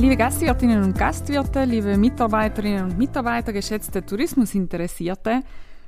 Liebe 0.00 0.16
Gastwirtinnen 0.16 0.82
und 0.82 0.96
Gastwirte, 0.96 1.64
liebe 1.66 1.98
Mitarbeiterinnen 1.98 2.84
und 2.84 2.96
Mitarbeiter, 2.96 3.52
geschätzte 3.52 4.02
Tourismusinteressierte, 4.02 5.42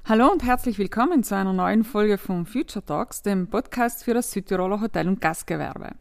hallo 0.05 0.31
und 0.31 0.45
herzlich 0.45 0.79
willkommen 0.79 1.23
zu 1.23 1.35
einer 1.35 1.55
neuen 1.55 1.83
Folge 1.83 2.19
von 2.19 2.45
Future 2.45 2.85
Talks, 2.85 3.23
dem 3.23 3.47
Podcast 3.47 4.05
für 4.05 4.13
das 4.13 4.31
Südtiroler 4.31 4.83
Hotel- 4.83 5.09
und 5.09 5.23
Gastgewerbe. 5.23 5.93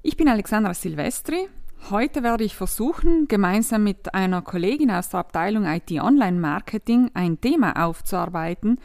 Ich 0.00 0.16
bin 0.16 0.26
Alexandra 0.26 0.72
Silvestri. 0.72 1.50
Heute 1.90 2.22
werde 2.22 2.44
ich 2.44 2.56
versuchen, 2.56 3.28
gemeinsam 3.28 3.84
mit 3.84 4.14
einer 4.14 4.40
Kollegin 4.40 4.90
aus 4.90 5.10
der 5.10 5.20
Abteilung 5.20 5.66
IT 5.66 5.90
Online 6.00 6.40
Marketing 6.40 7.10
ein 7.12 7.38
Thema 7.42 7.84
aufzuarbeiten, 7.84 8.80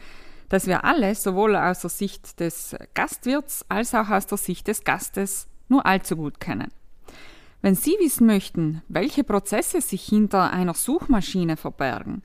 das 0.50 0.66
wir 0.66 0.84
alle 0.84 1.14
sowohl 1.14 1.56
aus 1.56 1.80
der 1.80 1.88
Sicht 1.88 2.40
des 2.40 2.76
Gastwirts 2.92 3.64
als 3.70 3.94
auch 3.94 4.10
aus 4.10 4.26
der 4.26 4.36
Sicht 4.36 4.68
des 4.68 4.84
Gastes 4.84 5.48
nur 5.70 5.86
allzu 5.86 6.16
gut 6.16 6.40
kennen. 6.40 6.68
Wenn 7.64 7.76
Sie 7.76 7.96
wissen 7.98 8.26
möchten, 8.26 8.82
welche 8.88 9.24
Prozesse 9.24 9.80
sich 9.80 10.04
hinter 10.04 10.52
einer 10.52 10.74
Suchmaschine 10.74 11.56
verbergen, 11.56 12.22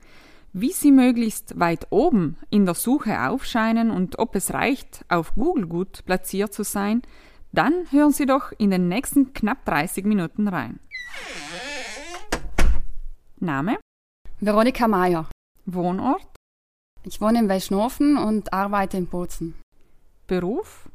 wie 0.52 0.70
sie 0.70 0.92
möglichst 0.92 1.58
weit 1.58 1.86
oben 1.88 2.36
in 2.50 2.66
der 2.66 2.74
Suche 2.74 3.26
aufscheinen 3.26 3.90
und 3.90 4.18
ob 4.18 4.36
es 4.36 4.52
reicht, 4.52 5.02
auf 5.08 5.34
Google 5.36 5.66
gut 5.66 6.04
platziert 6.04 6.52
zu 6.52 6.62
sein, 6.62 7.00
dann 7.52 7.90
hören 7.90 8.12
Sie 8.12 8.26
doch 8.26 8.52
in 8.58 8.70
den 8.70 8.88
nächsten 8.88 9.32
knapp 9.32 9.64
30 9.64 10.04
Minuten 10.04 10.46
rein. 10.46 10.78
Name? 13.38 13.78
Veronika 14.40 14.88
Mayer. 14.88 15.26
Wohnort? 15.64 16.36
Ich 17.02 17.22
wohne 17.22 17.38
in 17.38 17.48
Weischnofen 17.48 18.18
und 18.18 18.52
arbeite 18.52 18.98
in 18.98 19.06
Bozen. 19.06 19.54
Beruf? 20.26 20.90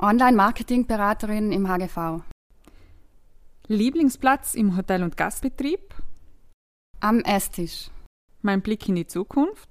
Online-Marketing-Beraterin 0.00 1.52
im 1.52 1.68
HGV. 1.68 2.24
Lieblingsplatz 3.68 4.54
im 4.54 4.76
Hotel- 4.76 5.02
und 5.02 5.16
Gastbetrieb? 5.16 5.80
Am 7.00 7.18
Esstisch. 7.22 7.90
Mein 8.42 8.62
Blick 8.62 8.88
in 8.88 8.94
die 8.94 9.08
Zukunft? 9.08 9.68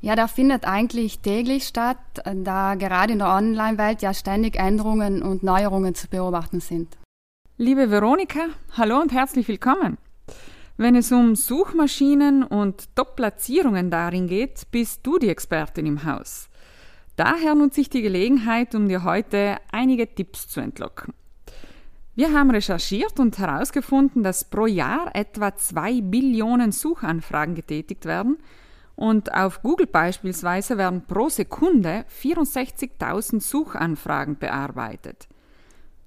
Ja, 0.00 0.14
der 0.14 0.28
findet 0.28 0.64
eigentlich 0.64 1.18
täglich 1.18 1.64
statt, 1.64 1.98
da 2.24 2.76
gerade 2.76 3.14
in 3.14 3.18
der 3.18 3.34
Online-Welt 3.34 4.02
ja 4.02 4.14
ständig 4.14 4.54
Änderungen 4.54 5.22
und 5.22 5.42
Neuerungen 5.42 5.96
zu 5.96 6.06
beobachten 6.06 6.60
sind. 6.60 6.96
Liebe 7.56 7.90
Veronika, 7.90 8.46
hallo 8.76 9.00
und 9.00 9.10
herzlich 9.10 9.48
willkommen. 9.48 9.98
Wenn 10.76 10.94
es 10.94 11.10
um 11.10 11.34
Suchmaschinen 11.34 12.44
und 12.44 12.94
Top-Platzierungen 12.94 13.90
darin 13.90 14.28
geht, 14.28 14.70
bist 14.70 15.04
du 15.04 15.18
die 15.18 15.30
Expertin 15.30 15.84
im 15.84 16.04
Haus. 16.04 16.48
Daher 17.16 17.56
nutze 17.56 17.80
ich 17.80 17.90
die 17.90 18.02
Gelegenheit, 18.02 18.76
um 18.76 18.86
dir 18.86 19.02
heute 19.02 19.56
einige 19.72 20.06
Tipps 20.14 20.46
zu 20.46 20.60
entlocken. 20.60 21.12
Wir 22.18 22.32
haben 22.32 22.50
recherchiert 22.50 23.20
und 23.20 23.38
herausgefunden, 23.38 24.24
dass 24.24 24.42
pro 24.42 24.66
Jahr 24.66 25.14
etwa 25.14 25.54
zwei 25.54 26.00
Billionen 26.00 26.72
Suchanfragen 26.72 27.54
getätigt 27.54 28.06
werden 28.06 28.38
und 28.96 29.32
auf 29.32 29.62
Google 29.62 29.86
beispielsweise 29.86 30.76
werden 30.78 31.06
pro 31.06 31.28
Sekunde 31.28 32.06
64.000 32.20 33.40
Suchanfragen 33.40 34.36
bearbeitet. 34.36 35.28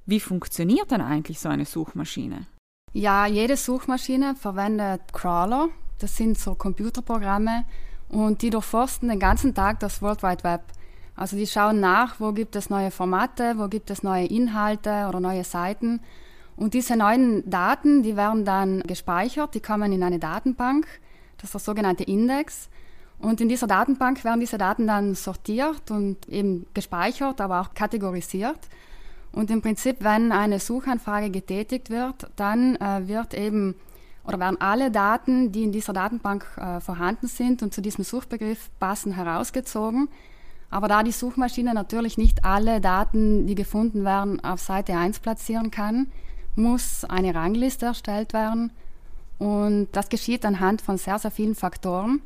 Wie 0.06 0.20
funktioniert 0.20 0.92
denn 0.92 1.00
eigentlich 1.00 1.40
so 1.40 1.48
eine 1.48 1.64
Suchmaschine? 1.64 2.46
Ja, 2.92 3.26
jede 3.26 3.56
Suchmaschine 3.56 4.36
verwendet 4.36 5.14
Crawler, 5.14 5.70
das 6.00 6.18
sind 6.18 6.38
so 6.38 6.56
Computerprogramme 6.56 7.64
und 8.10 8.42
die 8.42 8.50
durchforsten 8.50 9.08
den 9.08 9.20
ganzen 9.22 9.56
Tag 9.56 9.80
das 9.80 10.02
World 10.02 10.24
Wide 10.24 10.44
Web. 10.44 10.64
Also 11.16 11.36
die 11.36 11.48
schauen 11.48 11.80
nach, 11.80 12.20
wo 12.20 12.32
gibt 12.32 12.56
es 12.56 12.70
neue 12.70 12.92
Formate, 12.92 13.58
wo 13.58 13.68
gibt 13.68 13.90
es 13.90 14.04
neue 14.04 14.26
Inhalte 14.26 15.06
oder 15.08 15.20
neue 15.20 15.44
Seiten. 15.44 16.00
Und 16.56 16.74
diese 16.74 16.96
neuen 16.96 17.50
Daten, 17.50 18.04
die 18.04 18.16
werden 18.16 18.46
dann 18.46 18.82
gespeichert, 18.82 19.56
die 19.56 19.62
kommen 19.62 19.92
in 19.92 20.04
eine 20.04 20.20
Datenbank, 20.20 20.88
das 21.38 21.46
ist 21.46 21.54
der 21.54 21.60
sogenannte 21.62 22.04
Index. 22.04 22.70
Und 23.20 23.40
in 23.40 23.50
dieser 23.50 23.68
Datenbank 23.68 24.24
werden 24.24 24.40
diese 24.40 24.58
Daten 24.58 24.88
dann 24.88 25.16
sortiert 25.16 25.92
und 25.92 26.28
eben 26.28 26.66
gespeichert, 26.74 27.40
aber 27.40 27.62
auch 27.62 27.74
kategorisiert. 27.74 28.60
Und 29.32 29.50
im 29.52 29.62
Prinzip, 29.62 29.98
wenn 30.00 30.32
eine 30.32 30.60
Suchanfrage 30.60 31.30
getätigt 31.30 31.90
wird, 31.90 32.30
dann 32.36 32.76
äh, 32.78 33.08
wird 33.08 33.34
eben 33.34 33.76
oder 34.24 34.40
werden 34.40 34.60
alle 34.60 34.92
Daten, 34.92 35.52
die 35.52 35.64
in 35.64 35.72
dieser 35.72 35.94
Datenbank 35.94 36.46
äh, 36.58 36.80
vorhanden 36.80 37.28
sind 37.28 37.64
und 37.64 37.74
zu 37.74 37.82
diesem 37.82 38.04
Suchbegriff 38.04 38.70
passen, 38.80 39.14
herausgezogen 39.14 40.10
aber 40.72 40.88
da 40.88 41.04
die 41.04 41.12
Suchmaschine 41.12 41.74
natürlich 41.74 42.18
nicht 42.18 42.46
alle 42.46 42.80
Daten, 42.80 43.46
die 43.46 43.56
gefunden 43.56 44.06
werden, 44.06 44.44
auf 44.44 44.62
Seite 44.62 44.96
1 44.96 45.20
platzieren 45.20 45.70
kann, 45.70 46.08
muss 46.56 47.04
eine 47.06 47.36
Rangliste 47.36 47.88
erstellt 47.88 48.34
werden. 48.34 48.72
Und 49.38 49.90
das 49.92 50.10
geschieht 50.10 50.46
anhand 50.46 50.82
von 50.82 50.98
sehr, 50.98 51.20
sehr 51.20 51.32
vielen 51.32 51.56
Faktoren. 51.56 52.22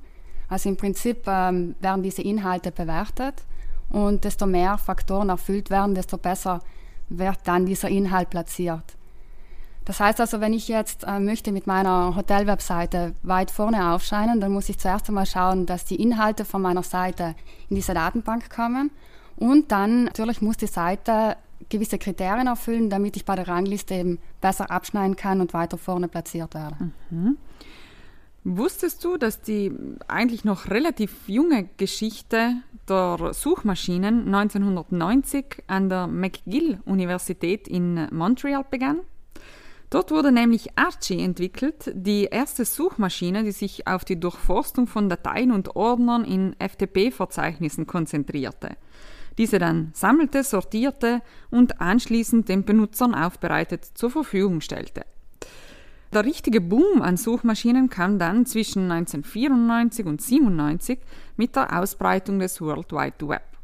Also 0.47 0.69
im 0.69 0.77
Prinzip 0.77 1.27
ähm, 1.27 1.75
werden 1.79 2.03
diese 2.03 2.21
Inhalte 2.21 2.71
bewertet 2.71 3.43
und 3.89 4.23
desto 4.23 4.45
mehr 4.45 4.77
Faktoren 4.77 5.29
erfüllt 5.29 5.69
werden, 5.69 5.95
desto 5.95 6.17
besser 6.17 6.59
wird 7.09 7.39
dann 7.45 7.65
dieser 7.65 7.89
Inhalt 7.89 8.29
platziert. 8.29 8.94
Das 9.85 9.99
heißt 9.99 10.19
also, 10.19 10.41
wenn 10.41 10.53
ich 10.53 10.67
jetzt 10.67 11.03
äh, 11.03 11.19
möchte 11.19 11.51
mit 11.51 11.67
meiner 11.67 12.15
Hotelwebseite 12.15 13.13
weit 13.21 13.51
vorne 13.51 13.93
aufscheinen, 13.93 14.41
dann 14.41 14.51
muss 14.51 14.67
ich 14.67 14.79
zuerst 14.79 15.07
einmal 15.07 15.27
schauen, 15.27 15.67
dass 15.67 15.85
die 15.85 16.01
Inhalte 16.01 16.43
von 16.43 16.61
meiner 16.61 16.83
Seite 16.83 17.35
in 17.69 17.75
diese 17.75 17.93
Datenbank 17.93 18.49
kommen. 18.49 18.89
Und 19.37 19.71
dann 19.71 20.05
natürlich 20.05 20.41
muss 20.41 20.57
die 20.57 20.67
Seite 20.67 21.37
gewisse 21.69 21.99
Kriterien 21.99 22.47
erfüllen, 22.47 22.89
damit 22.89 23.15
ich 23.15 23.25
bei 23.25 23.35
der 23.35 23.47
Rangliste 23.47 23.93
eben 23.93 24.19
besser 24.41 24.71
abschneiden 24.71 25.15
kann 25.15 25.39
und 25.39 25.53
weiter 25.53 25.77
vorne 25.77 26.07
platziert 26.07 26.53
werde. 26.53 26.75
Mhm. 27.11 27.37
Wusstest 28.43 29.03
du, 29.03 29.17
dass 29.17 29.41
die 29.41 29.71
eigentlich 30.07 30.45
noch 30.45 30.69
relativ 30.69 31.27
junge 31.27 31.67
Geschichte 31.77 32.53
der 32.87 33.33
Suchmaschinen 33.33 34.33
1990 34.33 35.63
an 35.65 35.89
der 35.89 36.05
McGill-Universität 36.05 37.67
in 37.67 38.07
Montreal 38.11 38.63
begann? 38.69 38.99
Dort 39.95 40.11
wurde 40.11 40.33
nämlich 40.33 40.77
Archie 40.77 41.21
entwickelt, 41.21 41.89
die 41.95 42.25
erste 42.25 42.65
Suchmaschine, 42.65 43.45
die 43.45 43.53
sich 43.53 43.87
auf 43.87 44.03
die 44.03 44.19
Durchforstung 44.19 44.87
von 44.87 45.07
Dateien 45.07 45.53
und 45.53 45.77
Ordnern 45.77 46.25
in 46.25 46.53
FTP-Verzeichnissen 46.59 47.87
konzentrierte. 47.87 48.75
Diese 49.37 49.57
dann 49.57 49.91
sammelte, 49.93 50.43
sortierte 50.43 51.21
und 51.49 51.79
anschließend 51.79 52.49
den 52.49 52.65
Benutzern 52.65 53.15
aufbereitet 53.15 53.85
zur 53.85 54.11
Verfügung 54.11 54.59
stellte. 54.59 55.05
Der 56.11 56.25
richtige 56.25 56.59
Boom 56.59 57.01
an 57.01 57.15
Suchmaschinen 57.15 57.89
kam 57.89 58.19
dann 58.19 58.45
zwischen 58.45 58.91
1994 58.91 60.05
und 60.05 60.19
1997 60.19 60.99
mit 61.37 61.55
der 61.55 61.79
Ausbreitung 61.79 62.39
des 62.39 62.59
World 62.59 62.91
Wide 62.91 63.29
Web. 63.29 63.54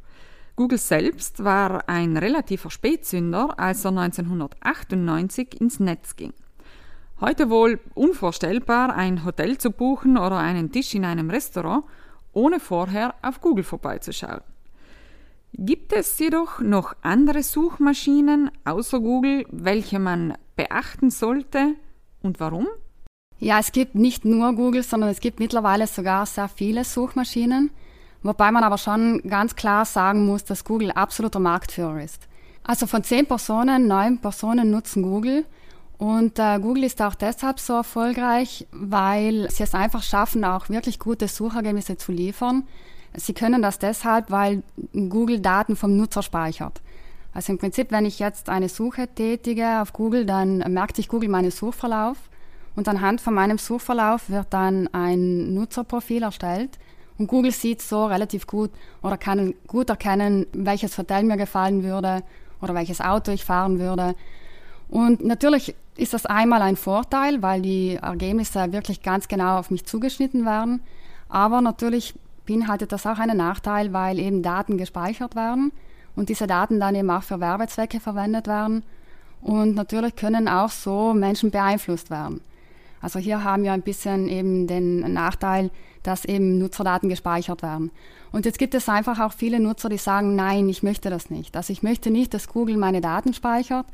Google 0.55 0.77
selbst 0.77 1.43
war 1.43 1.87
ein 1.87 2.17
relativer 2.17 2.69
Spätzünder, 2.69 3.57
als 3.57 3.85
er 3.85 3.89
1998 3.89 5.59
ins 5.59 5.79
Netz 5.79 6.15
ging. 6.15 6.33
Heute 7.19 7.49
wohl 7.49 7.79
unvorstellbar, 7.93 8.95
ein 8.95 9.23
Hotel 9.25 9.57
zu 9.57 9.71
buchen 9.71 10.17
oder 10.17 10.37
einen 10.37 10.71
Tisch 10.71 10.95
in 10.95 11.05
einem 11.05 11.29
Restaurant, 11.29 11.85
ohne 12.33 12.59
vorher 12.59 13.15
auf 13.21 13.41
Google 13.41 13.63
vorbeizuschauen. 13.63 14.41
Gibt 15.53 15.93
es 15.93 16.17
jedoch 16.17 16.59
noch 16.61 16.95
andere 17.01 17.43
Suchmaschinen 17.43 18.51
außer 18.63 18.99
Google, 18.99 19.45
welche 19.51 19.99
man 19.99 20.35
beachten 20.55 21.11
sollte 21.11 21.75
und 22.21 22.39
warum? 22.39 22.67
Ja, 23.37 23.59
es 23.59 23.71
gibt 23.71 23.95
nicht 23.95 24.23
nur 24.23 24.53
Google, 24.53 24.83
sondern 24.83 25.09
es 25.09 25.19
gibt 25.19 25.39
mittlerweile 25.39 25.87
sogar 25.87 26.25
sehr 26.25 26.47
viele 26.47 26.83
Suchmaschinen. 26.83 27.71
Wobei 28.23 28.51
man 28.51 28.63
aber 28.63 28.77
schon 28.77 29.21
ganz 29.23 29.55
klar 29.55 29.85
sagen 29.85 30.25
muss, 30.25 30.43
dass 30.43 30.63
Google 30.63 30.91
absoluter 30.91 31.39
Marktführer 31.39 32.01
ist. 32.01 32.27
Also 32.63 32.85
von 32.85 33.03
zehn 33.03 33.25
Personen, 33.25 33.87
neun 33.87 34.19
Personen 34.19 34.69
nutzen 34.69 35.01
Google. 35.01 35.45
Und 35.97 36.39
äh, 36.39 36.59
Google 36.59 36.83
ist 36.83 37.01
auch 37.01 37.15
deshalb 37.15 37.59
so 37.59 37.73
erfolgreich, 37.73 38.67
weil 38.71 39.49
sie 39.51 39.63
es 39.63 39.75
einfach 39.75 40.03
schaffen, 40.03 40.45
auch 40.45 40.69
wirklich 40.69 40.99
gute 40.99 41.27
Suchergebnisse 41.27 41.97
zu 41.97 42.11
liefern. 42.11 42.63
Sie 43.15 43.33
können 43.33 43.61
das 43.61 43.77
deshalb, 43.77 44.31
weil 44.31 44.63
Google 44.93 45.39
Daten 45.39 45.75
vom 45.75 45.97
Nutzer 45.97 46.23
speichert. 46.23 46.81
Also 47.33 47.53
im 47.53 47.59
Prinzip, 47.59 47.91
wenn 47.91 48.05
ich 48.05 48.19
jetzt 48.19 48.49
eine 48.49 48.69
Suche 48.69 49.07
tätige 49.07 49.81
auf 49.81 49.93
Google, 49.93 50.25
dann 50.25 50.57
merkt 50.73 50.95
sich 50.95 51.07
Google 51.07 51.29
meinen 51.29 51.51
Suchverlauf 51.51 52.17
und 52.75 52.87
anhand 52.87 53.21
von 53.21 53.33
meinem 53.33 53.57
Suchverlauf 53.57 54.29
wird 54.29 54.47
dann 54.51 54.87
ein 54.93 55.53
Nutzerprofil 55.53 56.23
erstellt 56.23 56.77
und 57.21 57.27
Google 57.27 57.51
sieht 57.51 57.83
so 57.83 58.07
relativ 58.07 58.47
gut 58.47 58.71
oder 59.03 59.15
kann 59.15 59.53
gut 59.67 59.91
erkennen, 59.91 60.47
welches 60.53 60.97
Hotel 60.97 61.21
mir 61.21 61.37
gefallen 61.37 61.83
würde 61.83 62.23
oder 62.61 62.73
welches 62.73 62.99
Auto 62.99 63.31
ich 63.31 63.45
fahren 63.45 63.77
würde. 63.77 64.15
Und 64.89 65.23
natürlich 65.23 65.75
ist 65.97 66.15
das 66.15 66.25
einmal 66.25 66.63
ein 66.63 66.77
Vorteil, 66.77 67.43
weil 67.43 67.61
die 67.61 67.99
Ergebnisse 68.01 68.73
wirklich 68.73 69.03
ganz 69.03 69.27
genau 69.27 69.59
auf 69.59 69.69
mich 69.69 69.85
zugeschnitten 69.85 70.45
werden. 70.45 70.81
Aber 71.29 71.61
natürlich 71.61 72.15
beinhaltet 72.47 72.91
das 72.91 73.05
auch 73.05 73.19
einen 73.19 73.37
Nachteil, 73.37 73.93
weil 73.93 74.17
eben 74.17 74.41
Daten 74.41 74.79
gespeichert 74.79 75.35
werden 75.35 75.71
und 76.15 76.29
diese 76.29 76.47
Daten 76.47 76.79
dann 76.79 76.95
eben 76.95 77.11
auch 77.11 77.21
für 77.21 77.39
Werbezwecke 77.39 77.99
verwendet 77.99 78.47
werden. 78.47 78.81
Und 79.43 79.75
natürlich 79.75 80.15
können 80.15 80.47
auch 80.47 80.71
so 80.71 81.13
Menschen 81.13 81.51
beeinflusst 81.51 82.09
werden. 82.09 82.41
Also 82.99 83.19
hier 83.19 83.43
haben 83.43 83.61
wir 83.61 83.73
ein 83.73 83.83
bisschen 83.83 84.27
eben 84.27 84.65
den 84.65 85.13
Nachteil, 85.13 85.69
dass 86.03 86.25
eben 86.25 86.57
Nutzerdaten 86.57 87.09
gespeichert 87.09 87.61
werden. 87.61 87.91
Und 88.31 88.45
jetzt 88.45 88.59
gibt 88.59 88.73
es 88.75 88.89
einfach 88.89 89.19
auch 89.19 89.33
viele 89.33 89.59
Nutzer, 89.59 89.89
die 89.89 89.97
sagen, 89.97 90.35
nein, 90.35 90.69
ich 90.69 90.83
möchte 90.83 91.09
das 91.09 91.29
nicht. 91.29 91.55
Also 91.55 91.73
ich 91.73 91.83
möchte 91.83 92.11
nicht, 92.11 92.33
dass 92.33 92.47
Google 92.47 92.77
meine 92.77 93.01
Daten 93.01 93.33
speichert, 93.33 93.85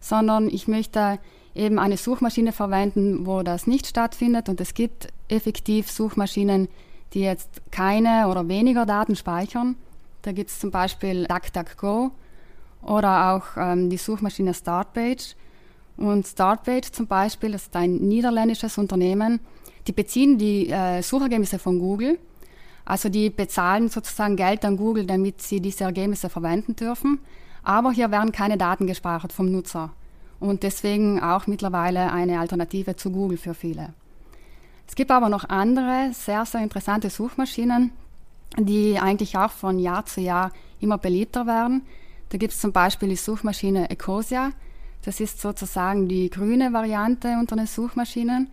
sondern 0.00 0.48
ich 0.48 0.68
möchte 0.68 1.18
eben 1.54 1.78
eine 1.78 1.96
Suchmaschine 1.96 2.52
verwenden, 2.52 3.26
wo 3.26 3.42
das 3.42 3.66
nicht 3.66 3.86
stattfindet. 3.86 4.48
Und 4.48 4.60
es 4.60 4.74
gibt 4.74 5.08
effektiv 5.28 5.90
Suchmaschinen, 5.90 6.68
die 7.12 7.20
jetzt 7.20 7.62
keine 7.70 8.28
oder 8.28 8.48
weniger 8.48 8.86
Daten 8.86 9.16
speichern. 9.16 9.76
Da 10.22 10.32
gibt 10.32 10.50
es 10.50 10.58
zum 10.58 10.70
Beispiel 10.70 11.26
DuckDuckGo 11.26 12.10
oder 12.82 13.32
auch 13.32 13.56
ähm, 13.56 13.88
die 13.88 13.96
Suchmaschine 13.96 14.52
Startpage. 14.52 15.36
Und 15.96 16.26
Startpage 16.26 16.90
zum 16.90 17.06
Beispiel, 17.06 17.52
das 17.52 17.62
ist 17.62 17.76
ein 17.76 17.96
niederländisches 17.96 18.78
Unternehmen, 18.78 19.38
die 19.86 19.92
beziehen 19.92 20.38
die 20.38 20.70
äh, 20.70 21.02
Suchergebnisse 21.02 21.58
von 21.58 21.78
Google. 21.78 22.18
Also 22.84 23.08
die 23.08 23.30
bezahlen 23.30 23.88
sozusagen 23.88 24.36
Geld 24.36 24.64
an 24.64 24.76
Google, 24.76 25.06
damit 25.06 25.40
sie 25.40 25.60
diese 25.60 25.84
Ergebnisse 25.84 26.28
verwenden 26.28 26.76
dürfen. 26.76 27.18
Aber 27.62 27.92
hier 27.92 28.10
werden 28.10 28.32
keine 28.32 28.58
Daten 28.58 28.86
gespeichert 28.86 29.32
vom 29.32 29.50
Nutzer. 29.50 29.90
Und 30.38 30.62
deswegen 30.62 31.22
auch 31.22 31.46
mittlerweile 31.46 32.12
eine 32.12 32.38
Alternative 32.38 32.96
zu 32.96 33.10
Google 33.10 33.38
für 33.38 33.54
viele. 33.54 33.94
Es 34.86 34.94
gibt 34.94 35.10
aber 35.10 35.30
noch 35.30 35.48
andere 35.48 36.10
sehr, 36.12 36.44
sehr 36.44 36.62
interessante 36.62 37.08
Suchmaschinen, 37.08 37.90
die 38.58 38.98
eigentlich 38.98 39.36
auch 39.38 39.50
von 39.50 39.78
Jahr 39.78 40.04
zu 40.04 40.20
Jahr 40.20 40.52
immer 40.80 40.98
beliebter 40.98 41.46
werden. 41.46 41.82
Da 42.28 42.38
gibt 42.38 42.52
es 42.52 42.60
zum 42.60 42.72
Beispiel 42.72 43.08
die 43.08 43.16
Suchmaschine 43.16 43.90
Ecosia. 43.90 44.50
Das 45.04 45.20
ist 45.20 45.40
sozusagen 45.40 46.08
die 46.08 46.28
grüne 46.28 46.72
Variante 46.72 47.36
unter 47.38 47.56
den 47.56 47.66
Suchmaschinen. 47.66 48.50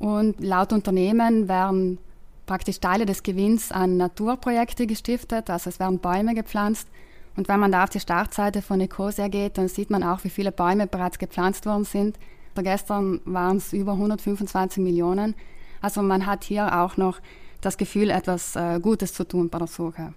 Und 0.00 0.40
laut 0.40 0.72
Unternehmen 0.72 1.46
werden 1.46 1.98
praktisch 2.46 2.80
Teile 2.80 3.06
des 3.06 3.22
Gewinns 3.22 3.70
an 3.70 3.96
Naturprojekte 3.96 4.88
gestiftet, 4.88 5.48
also 5.50 5.70
es 5.70 5.78
werden 5.78 6.00
Bäume 6.00 6.34
gepflanzt. 6.34 6.88
Und 7.36 7.46
wenn 7.46 7.60
man 7.60 7.70
da 7.70 7.84
auf 7.84 7.90
die 7.90 8.00
Startseite 8.00 8.60
von 8.60 8.80
Ecosia 8.80 9.28
geht, 9.28 9.56
dann 9.56 9.68
sieht 9.68 9.90
man 9.90 10.02
auch, 10.02 10.24
wie 10.24 10.30
viele 10.30 10.50
Bäume 10.50 10.88
bereits 10.88 11.18
gepflanzt 11.18 11.64
worden 11.66 11.84
sind. 11.84 12.18
Gestern 12.56 13.20
waren 13.24 13.58
es 13.58 13.72
über 13.72 13.92
125 13.92 14.82
Millionen. 14.82 15.34
Also 15.80 16.02
man 16.02 16.26
hat 16.26 16.44
hier 16.44 16.80
auch 16.82 16.96
noch 16.96 17.20
das 17.60 17.76
Gefühl, 17.78 18.10
etwas 18.10 18.56
äh, 18.56 18.80
Gutes 18.80 19.14
zu 19.14 19.24
tun 19.24 19.48
bei 19.48 19.58
der 19.58 19.66
Suche. 19.66 20.12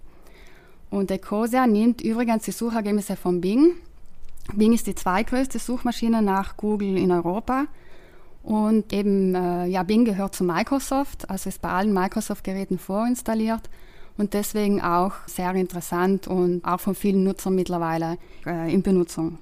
Und 0.90 1.12
Ecosia 1.12 1.68
nimmt 1.68 2.02
übrigens 2.02 2.44
die 2.44 2.52
Suchergebnisse 2.52 3.16
von 3.16 3.42
Bing. 3.42 3.74
Bing 4.54 4.74
ist 4.74 4.88
die 4.88 4.96
zweitgrößte 4.96 5.60
Suchmaschine 5.60 6.22
nach 6.22 6.58
Google 6.58 6.98
in 6.98 7.12
Europa. 7.12 7.66
Und 8.44 8.92
eben, 8.92 9.34
äh, 9.36 9.66
ja, 9.68 9.84
Bing 9.84 10.04
gehört 10.04 10.36
zu 10.36 10.44
Microsoft, 10.44 11.30
also 11.30 11.48
ist 11.48 11.62
bei 11.62 11.70
allen 11.70 11.94
Microsoft-Geräten 11.94 12.78
vorinstalliert 12.78 13.70
und 14.18 14.34
deswegen 14.34 14.82
auch 14.82 15.14
sehr 15.28 15.54
interessant 15.56 16.28
und 16.28 16.64
auch 16.66 16.80
von 16.80 16.94
vielen 16.94 17.24
Nutzern 17.24 17.56
mittlerweile 17.56 18.18
äh, 18.46 18.72
in 18.72 18.84
Benutzung. 18.84 19.40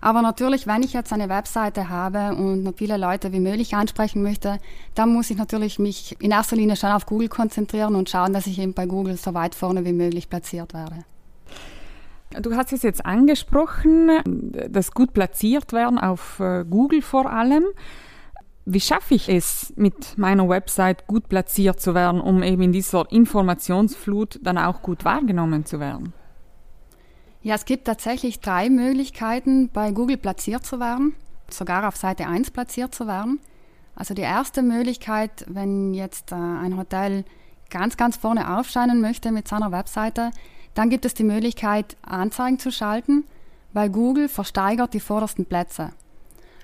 Aber 0.00 0.22
natürlich, 0.22 0.66
wenn 0.66 0.82
ich 0.82 0.92
jetzt 0.92 1.12
eine 1.12 1.28
Webseite 1.28 1.88
habe 1.88 2.34
und 2.34 2.62
noch 2.62 2.74
viele 2.76 2.96
Leute 2.96 3.32
wie 3.32 3.40
möglich 3.40 3.74
ansprechen 3.74 4.22
möchte, 4.22 4.58
dann 4.94 5.12
muss 5.12 5.30
ich 5.30 5.36
natürlich 5.36 5.78
mich 5.78 6.16
in 6.20 6.30
erster 6.30 6.56
Linie 6.56 6.76
schon 6.76 6.90
auf 6.90 7.06
Google 7.06 7.28
konzentrieren 7.28 7.94
und 7.94 8.08
schauen, 8.08 8.32
dass 8.32 8.46
ich 8.46 8.58
eben 8.58 8.74
bei 8.74 8.86
Google 8.86 9.16
so 9.16 9.34
weit 9.34 9.54
vorne 9.54 9.84
wie 9.84 9.92
möglich 9.92 10.28
platziert 10.28 10.74
werde. 10.74 11.04
Du 12.40 12.54
hast 12.54 12.72
es 12.72 12.82
jetzt 12.82 13.06
angesprochen, 13.06 14.10
das 14.68 14.90
gut 14.92 15.12
platziert 15.14 15.72
werden 15.72 15.98
auf 15.98 16.40
äh, 16.40 16.64
Google 16.68 17.00
vor 17.00 17.30
allem. 17.30 17.64
Wie 18.68 18.80
schaffe 18.80 19.14
ich 19.14 19.28
es, 19.28 19.72
mit 19.76 20.18
meiner 20.18 20.48
Website 20.48 21.06
gut 21.06 21.28
platziert 21.28 21.80
zu 21.80 21.94
werden, 21.94 22.20
um 22.20 22.42
eben 22.42 22.62
in 22.62 22.72
dieser 22.72 23.10
Informationsflut 23.12 24.40
dann 24.42 24.58
auch 24.58 24.82
gut 24.82 25.04
wahrgenommen 25.04 25.64
zu 25.64 25.78
werden? 25.78 26.12
Ja, 27.42 27.54
es 27.54 27.64
gibt 27.64 27.84
tatsächlich 27.84 28.40
drei 28.40 28.68
Möglichkeiten, 28.68 29.68
bei 29.72 29.92
Google 29.92 30.16
platziert 30.16 30.66
zu 30.66 30.80
werden, 30.80 31.14
sogar 31.48 31.86
auf 31.86 31.96
Seite 31.96 32.26
1 32.26 32.50
platziert 32.50 32.92
zu 32.92 33.06
werden. 33.06 33.38
Also 33.94 34.14
die 34.14 34.22
erste 34.22 34.62
Möglichkeit, 34.62 35.46
wenn 35.46 35.94
jetzt 35.94 36.32
äh, 36.32 36.34
ein 36.34 36.76
Hotel 36.76 37.24
ganz, 37.70 37.96
ganz 37.96 38.16
vorne 38.16 38.58
aufscheinen 38.58 39.00
möchte 39.00 39.30
mit 39.30 39.46
seiner 39.46 39.70
Webseite, 39.70 40.32
dann 40.74 40.90
gibt 40.90 41.04
es 41.04 41.14
die 41.14 41.22
Möglichkeit, 41.22 41.96
Anzeigen 42.02 42.58
zu 42.58 42.72
schalten, 42.72 43.22
weil 43.72 43.90
Google 43.90 44.28
versteigert 44.28 44.92
die 44.92 44.98
vordersten 44.98 45.46
Plätze. 45.46 45.92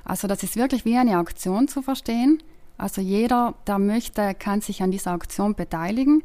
Also 0.04 0.28
das 0.28 0.42
ist 0.42 0.56
wirklich 0.56 0.84
wie 0.84 0.96
eine 0.96 1.18
Auktion 1.18 1.68
zu 1.68 1.82
verstehen. 1.82 2.42
Also 2.78 3.00
jeder, 3.00 3.54
der 3.66 3.78
möchte, 3.78 4.34
kann 4.34 4.60
sich 4.60 4.82
an 4.82 4.90
dieser 4.90 5.14
Auktion 5.14 5.54
beteiligen. 5.54 6.22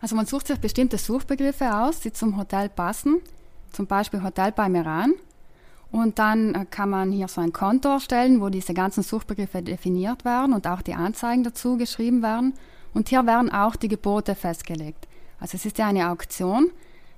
Also 0.00 0.16
man 0.16 0.26
sucht 0.26 0.46
sich 0.48 0.58
bestimmte 0.58 0.98
Suchbegriffe 0.98 1.74
aus, 1.74 2.00
die 2.00 2.12
zum 2.12 2.36
Hotel 2.36 2.68
passen, 2.68 3.20
zum 3.72 3.86
Beispiel 3.86 4.22
Hotel 4.22 4.52
bei 4.52 4.68
Meran. 4.68 5.14
Und 5.90 6.18
dann 6.18 6.54
äh, 6.54 6.66
kann 6.70 6.90
man 6.90 7.12
hier 7.12 7.28
so 7.28 7.40
ein 7.40 7.52
Konto 7.52 7.88
erstellen, 7.88 8.40
wo 8.40 8.50
diese 8.50 8.74
ganzen 8.74 9.02
Suchbegriffe 9.02 9.62
definiert 9.62 10.24
werden 10.24 10.52
und 10.52 10.66
auch 10.66 10.82
die 10.82 10.94
Anzeigen 10.94 11.44
dazu 11.44 11.78
geschrieben 11.78 12.22
werden. 12.22 12.52
Und 12.92 13.08
hier 13.08 13.26
werden 13.26 13.50
auch 13.50 13.74
die 13.74 13.88
Gebote 13.88 14.34
festgelegt. 14.34 15.08
Also 15.40 15.56
es 15.56 15.64
ist 15.64 15.78
ja 15.78 15.86
eine 15.86 16.10
Auktion. 16.10 16.70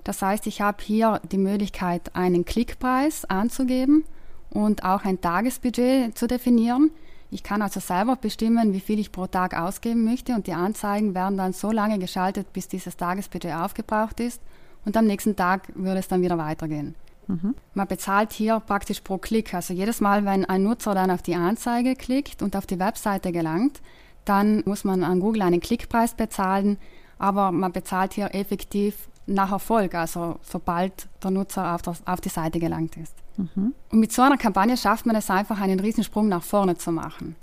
Das 0.04 0.22
heißt, 0.22 0.46
ich 0.46 0.60
habe 0.60 0.82
hier 0.82 1.20
die 1.30 1.38
Möglichkeit, 1.38 2.14
einen 2.14 2.44
Klickpreis 2.44 3.24
anzugeben 3.24 4.04
und 4.50 4.84
auch 4.84 5.04
ein 5.04 5.20
Tagesbudget 5.20 6.16
zu 6.16 6.26
definieren. 6.26 6.90
Ich 7.30 7.42
kann 7.42 7.62
also 7.62 7.78
selber 7.78 8.16
bestimmen, 8.16 8.72
wie 8.72 8.80
viel 8.80 8.98
ich 8.98 9.12
pro 9.12 9.26
Tag 9.26 9.56
ausgeben 9.56 10.04
möchte 10.04 10.34
und 10.34 10.46
die 10.46 10.52
Anzeigen 10.52 11.14
werden 11.14 11.38
dann 11.38 11.52
so 11.52 11.70
lange 11.70 11.98
geschaltet, 11.98 12.52
bis 12.52 12.66
dieses 12.66 12.96
Tagesbudget 12.96 13.54
aufgebraucht 13.54 14.18
ist 14.20 14.40
und 14.84 14.96
am 14.96 15.06
nächsten 15.06 15.36
Tag 15.36 15.68
würde 15.74 16.00
es 16.00 16.08
dann 16.08 16.22
wieder 16.22 16.38
weitergehen. 16.38 16.96
Mhm. 17.28 17.54
Man 17.74 17.86
bezahlt 17.86 18.32
hier 18.32 18.60
praktisch 18.60 19.00
pro 19.00 19.18
Klick. 19.18 19.54
Also 19.54 19.72
jedes 19.72 20.00
Mal, 20.00 20.24
wenn 20.24 20.44
ein 20.44 20.64
Nutzer 20.64 20.94
dann 20.94 21.10
auf 21.10 21.22
die 21.22 21.36
Anzeige 21.36 21.94
klickt 21.94 22.42
und 22.42 22.56
auf 22.56 22.66
die 22.66 22.80
Webseite 22.80 23.30
gelangt, 23.30 23.80
dann 24.24 24.62
muss 24.66 24.84
man 24.84 25.04
an 25.04 25.20
Google 25.20 25.42
einen 25.42 25.60
Klickpreis 25.60 26.14
bezahlen, 26.14 26.78
aber 27.18 27.52
man 27.52 27.72
bezahlt 27.72 28.14
hier 28.14 28.34
effektiv 28.34 29.08
nach 29.26 29.52
Erfolg, 29.52 29.94
also 29.94 30.38
sobald 30.42 31.08
der 31.22 31.30
Nutzer 31.30 31.74
auf, 31.74 31.82
das, 31.82 32.06
auf 32.06 32.20
die 32.20 32.28
Seite 32.28 32.58
gelangt 32.58 32.96
ist. 32.96 33.14
Mhm. 33.40 33.74
Und 33.90 34.00
mit 34.00 34.12
so 34.12 34.22
einer 34.22 34.36
Kampagne 34.36 34.76
schafft 34.76 35.06
man 35.06 35.16
es 35.16 35.30
einfach, 35.30 35.60
einen 35.60 35.80
Riesensprung 35.80 36.28
nach 36.28 36.42
vorne 36.42 36.76
zu 36.76 36.92
machen. 36.92 37.36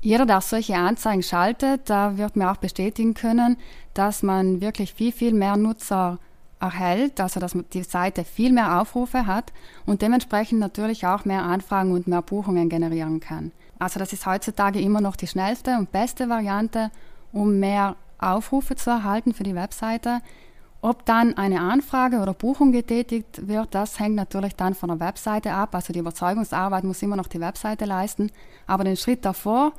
Jeder, 0.00 0.26
der 0.26 0.40
solche 0.40 0.76
Anzeigen 0.76 1.22
schaltet, 1.22 1.90
da 1.90 2.16
wird 2.16 2.36
mir 2.36 2.50
auch 2.50 2.56
bestätigen 2.56 3.14
können, 3.14 3.56
dass 3.94 4.22
man 4.22 4.60
wirklich 4.60 4.94
viel, 4.94 5.12
viel 5.12 5.32
mehr 5.32 5.56
Nutzer 5.56 6.18
erhält, 6.60 7.20
also 7.20 7.40
dass 7.40 7.56
die 7.72 7.82
Seite 7.82 8.24
viel 8.24 8.52
mehr 8.52 8.80
Aufrufe 8.80 9.26
hat 9.26 9.52
und 9.86 10.02
dementsprechend 10.02 10.60
natürlich 10.60 11.06
auch 11.06 11.24
mehr 11.24 11.42
Anfragen 11.42 11.92
und 11.92 12.06
mehr 12.06 12.22
Buchungen 12.22 12.68
generieren 12.68 13.20
kann. 13.20 13.52
Also 13.78 13.98
das 14.00 14.12
ist 14.12 14.26
heutzutage 14.26 14.80
immer 14.80 15.00
noch 15.00 15.16
die 15.16 15.26
schnellste 15.26 15.78
und 15.78 15.92
beste 15.92 16.28
Variante, 16.28 16.90
um 17.32 17.58
mehr 17.58 17.96
Aufrufe 18.18 18.74
zu 18.74 18.90
erhalten 18.90 19.34
für 19.34 19.44
die 19.44 19.54
Webseite. 19.54 20.20
Ob 20.80 21.04
dann 21.04 21.36
eine 21.36 21.60
Anfrage 21.60 22.20
oder 22.20 22.34
Buchung 22.34 22.70
getätigt 22.70 23.48
wird, 23.48 23.74
das 23.74 23.98
hängt 23.98 24.14
natürlich 24.14 24.54
dann 24.54 24.74
von 24.74 24.90
der 24.90 25.00
Webseite 25.00 25.52
ab. 25.52 25.74
Also 25.74 25.92
die 25.92 25.98
Überzeugungsarbeit 25.98 26.84
muss 26.84 27.02
immer 27.02 27.16
noch 27.16 27.26
die 27.26 27.40
Webseite 27.40 27.84
leisten. 27.84 28.30
Aber 28.66 28.84
den 28.84 28.96
Schritt 28.96 29.24
davor, 29.24 29.72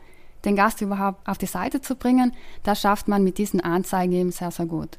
den 0.44 0.58
Gast 0.58 0.82
überhaupt 0.82 1.26
auf 1.28 1.38
die 1.38 1.46
Seite 1.46 1.80
zu 1.80 1.96
bringen, 1.96 2.34
das 2.64 2.82
schafft 2.82 3.08
man 3.08 3.24
mit 3.24 3.38
diesen 3.38 3.62
Anzeigen 3.62 4.12
eben 4.12 4.32
sehr, 4.32 4.52
sehr 4.52 4.66
gut. 4.66 4.98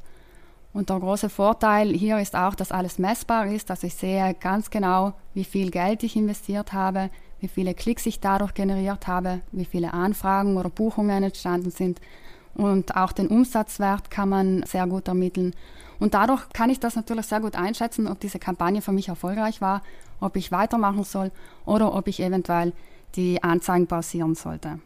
Und 0.73 0.89
der 0.89 0.99
große 0.99 1.29
Vorteil 1.29 1.89
hier 1.89 2.17
ist 2.19 2.35
auch, 2.35 2.55
dass 2.55 2.71
alles 2.71 2.97
messbar 2.97 3.45
ist. 3.45 3.69
Also 3.69 3.85
ich 3.85 3.93
sehe 3.93 4.33
ganz 4.39 4.71
genau, 4.71 5.13
wie 5.33 5.43
viel 5.43 5.69
Geld 5.69 6.01
ich 6.01 6.15
investiert 6.15 6.73
habe, 6.73 7.11
wie 7.41 7.47
viele 7.47 7.73
Klicks 7.75 8.05
ich 8.07 8.19
dadurch 8.19 8.53
generiert 8.53 9.05
habe, 9.05 9.41
wie 9.51 9.65
viele 9.65 9.93
Anfragen 9.93 10.57
oder 10.57 10.69
Buchungen 10.69 11.23
entstanden 11.23 11.71
sind. 11.71 11.99
Und 12.55 12.95
auch 12.95 13.11
den 13.11 13.27
Umsatzwert 13.27 14.09
kann 14.09 14.29
man 14.29 14.63
sehr 14.63 14.87
gut 14.87 15.07
ermitteln. 15.07 15.53
Und 16.01 16.15
dadurch 16.15 16.49
kann 16.49 16.71
ich 16.71 16.79
das 16.79 16.95
natürlich 16.95 17.27
sehr 17.27 17.41
gut 17.41 17.55
einschätzen, 17.55 18.07
ob 18.07 18.19
diese 18.19 18.39
Kampagne 18.39 18.81
für 18.81 18.91
mich 18.91 19.09
erfolgreich 19.09 19.61
war, 19.61 19.83
ob 20.19 20.35
ich 20.35 20.51
weitermachen 20.51 21.03
soll 21.03 21.31
oder 21.63 21.93
ob 21.93 22.07
ich 22.07 22.19
eventuell 22.19 22.73
die 23.13 23.43
Anzeigen 23.43 23.85
pausieren 23.85 24.33
sollte. 24.33 24.79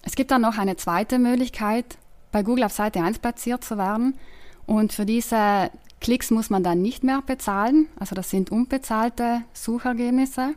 Es 0.00 0.16
gibt 0.16 0.30
dann 0.30 0.40
noch 0.40 0.56
eine 0.56 0.76
zweite 0.76 1.18
Möglichkeit, 1.18 1.98
bei 2.32 2.42
Google 2.42 2.64
auf 2.64 2.72
Seite 2.72 3.02
1 3.02 3.18
platziert 3.18 3.62
zu 3.62 3.76
werden. 3.76 4.16
Und 4.64 4.94
für 4.94 5.04
diese 5.04 5.70
Klicks 6.00 6.30
muss 6.30 6.48
man 6.48 6.62
dann 6.62 6.80
nicht 6.80 7.04
mehr 7.04 7.20
bezahlen. 7.20 7.88
Also 8.00 8.14
das 8.14 8.30
sind 8.30 8.50
unbezahlte 8.50 9.42
Suchergebnisse. 9.52 10.54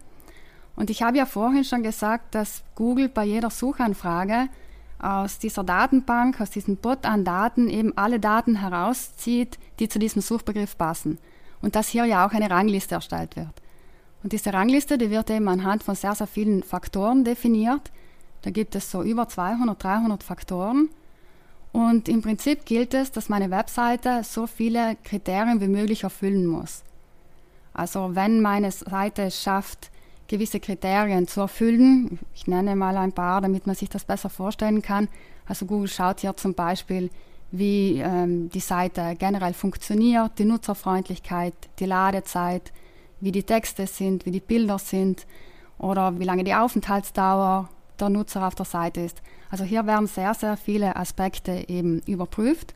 Und 0.78 0.90
ich 0.90 1.04
habe 1.04 1.18
ja 1.18 1.26
vorhin 1.26 1.66
schon 1.66 1.84
gesagt, 1.84 2.34
dass 2.34 2.64
Google 2.76 3.10
bei 3.10 3.26
jeder 3.26 3.50
Suchanfrage 3.50 4.48
aus 5.00 5.38
dieser 5.38 5.66
Datenbank, 5.66 6.40
aus 6.40 6.50
diesem 6.50 6.78
Bot 6.78 7.06
an 7.06 7.26
Daten 7.26 7.70
eben 7.70 7.98
alle 7.98 8.22
Daten 8.22 8.56
herauszieht, 8.56 9.60
die 9.80 9.90
zu 9.90 10.00
diesem 10.00 10.22
Suchbegriff 10.22 10.78
passen. 10.78 11.18
Und 11.62 11.76
dass 11.76 11.88
hier 11.88 12.06
ja 12.06 12.26
auch 12.26 12.32
eine 12.32 12.50
Rangliste 12.50 12.96
erstellt 12.96 13.36
wird. 13.36 13.62
Und 14.24 14.34
diese 14.34 14.54
Rangliste, 14.54 14.98
die 14.98 15.10
wird 15.10 15.30
eben 15.30 15.48
anhand 15.48 15.84
von 15.84 15.96
sehr, 15.96 16.16
sehr 16.16 16.28
vielen 16.28 16.64
Faktoren 16.64 17.24
definiert. 17.24 17.92
Da 18.42 18.52
gibt 18.52 18.76
es 18.76 18.92
so 18.92 19.04
über 19.04 19.28
200, 19.28 19.82
300 19.82 20.24
Faktoren. 20.24 20.90
Und 21.72 22.10
im 22.10 22.22
Prinzip 22.22 22.66
gilt 22.66 22.94
es, 22.94 23.12
dass 23.12 23.30
meine 23.30 23.52
Webseite 23.52 24.24
so 24.24 24.48
viele 24.48 24.98
Kriterien 25.04 25.62
wie 25.62 25.68
möglich 25.68 26.04
erfüllen 26.04 26.46
muss. 26.46 26.84
Also 27.74 28.16
wenn 28.16 28.42
meine 28.42 28.72
Seite 28.72 29.24
es 29.24 29.42
schafft, 29.42 29.92
gewisse 30.28 30.60
Kriterien 30.60 31.28
zu 31.28 31.42
erfüllen, 31.42 32.20
ich 32.34 32.48
nenne 32.48 32.76
mal 32.76 32.98
ein 32.98 33.14
paar, 33.14 33.42
damit 33.42 33.68
man 33.68 33.76
sich 33.76 33.90
das 33.90 34.04
besser 34.04 34.30
vorstellen 34.30 34.82
kann. 34.82 35.08
Also 35.46 35.66
Google 35.66 35.88
schaut 35.88 36.22
hier 36.22 36.36
zum 36.36 36.54
Beispiel, 36.54 37.10
wie 37.52 38.00
ähm, 38.00 38.50
die 38.50 38.60
Seite 38.60 39.16
generell 39.18 39.54
funktioniert, 39.54 40.38
die 40.38 40.46
Nutzerfreundlichkeit, 40.46 41.54
die 41.80 41.86
Ladezeit, 41.86 42.74
wie 43.20 43.32
die 43.32 43.44
Texte 43.44 43.88
sind, 43.88 44.26
wie 44.26 44.32
die 44.32 44.40
Bilder 44.40 44.80
sind 44.80 45.26
oder 45.78 46.20
wie 46.20 46.26
lange 46.26 46.44
die 46.44 46.54
Aufenthaltsdauer 46.54 47.70
der 48.00 48.10
Nutzer 48.10 48.46
auf 48.48 48.56
der 48.56 48.66
Seite 48.66 49.02
ist. 49.02 49.22
Also 49.50 49.64
hier 49.64 49.86
werden 49.86 50.08
sehr, 50.08 50.34
sehr 50.34 50.58
viele 50.58 50.96
Aspekte 50.96 51.66
eben 51.68 52.02
überprüft. 52.02 52.76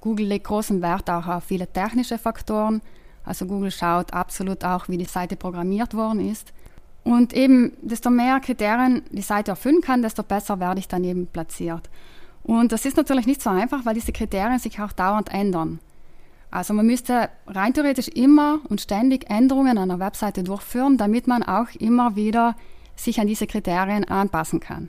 Google 0.00 0.26
legt 0.26 0.46
großen 0.46 0.82
Wert 0.82 1.10
auch 1.10 1.26
auf 1.26 1.44
viele 1.44 1.66
technische 1.66 2.18
Faktoren. 2.18 2.82
Also 3.24 3.46
Google 3.46 3.70
schaut 3.70 4.12
absolut 4.12 4.64
auch, 4.64 4.88
wie 4.88 4.98
die 4.98 5.04
Seite 5.04 5.36
programmiert 5.36 5.94
worden 5.94 6.20
ist. 6.30 6.52
Und 7.04 7.32
eben, 7.32 7.72
desto 7.82 8.10
mehr 8.10 8.38
Kriterien 8.40 9.02
die 9.10 9.22
Seite 9.22 9.52
erfüllen 9.52 9.80
kann, 9.80 10.02
desto 10.02 10.22
besser 10.22 10.60
werde 10.60 10.80
ich 10.80 10.88
dann 10.88 11.04
eben 11.04 11.26
platziert. 11.26 11.88
Und 12.48 12.72
das 12.72 12.86
ist 12.86 12.96
natürlich 12.96 13.26
nicht 13.26 13.42
so 13.42 13.50
einfach, 13.50 13.84
weil 13.84 13.92
diese 13.92 14.10
Kriterien 14.10 14.58
sich 14.58 14.80
auch 14.80 14.92
dauernd 14.92 15.30
ändern. 15.30 15.80
Also 16.50 16.72
man 16.72 16.86
müsste 16.86 17.28
rein 17.46 17.74
theoretisch 17.74 18.08
immer 18.08 18.60
und 18.70 18.80
ständig 18.80 19.28
Änderungen 19.28 19.76
an 19.76 19.90
der 19.90 19.98
Webseite 19.98 20.42
durchführen, 20.42 20.96
damit 20.96 21.26
man 21.26 21.42
auch 21.42 21.68
immer 21.78 22.16
wieder 22.16 22.56
sich 22.96 23.20
an 23.20 23.26
diese 23.26 23.46
Kriterien 23.46 24.06
anpassen 24.06 24.60
kann. 24.60 24.88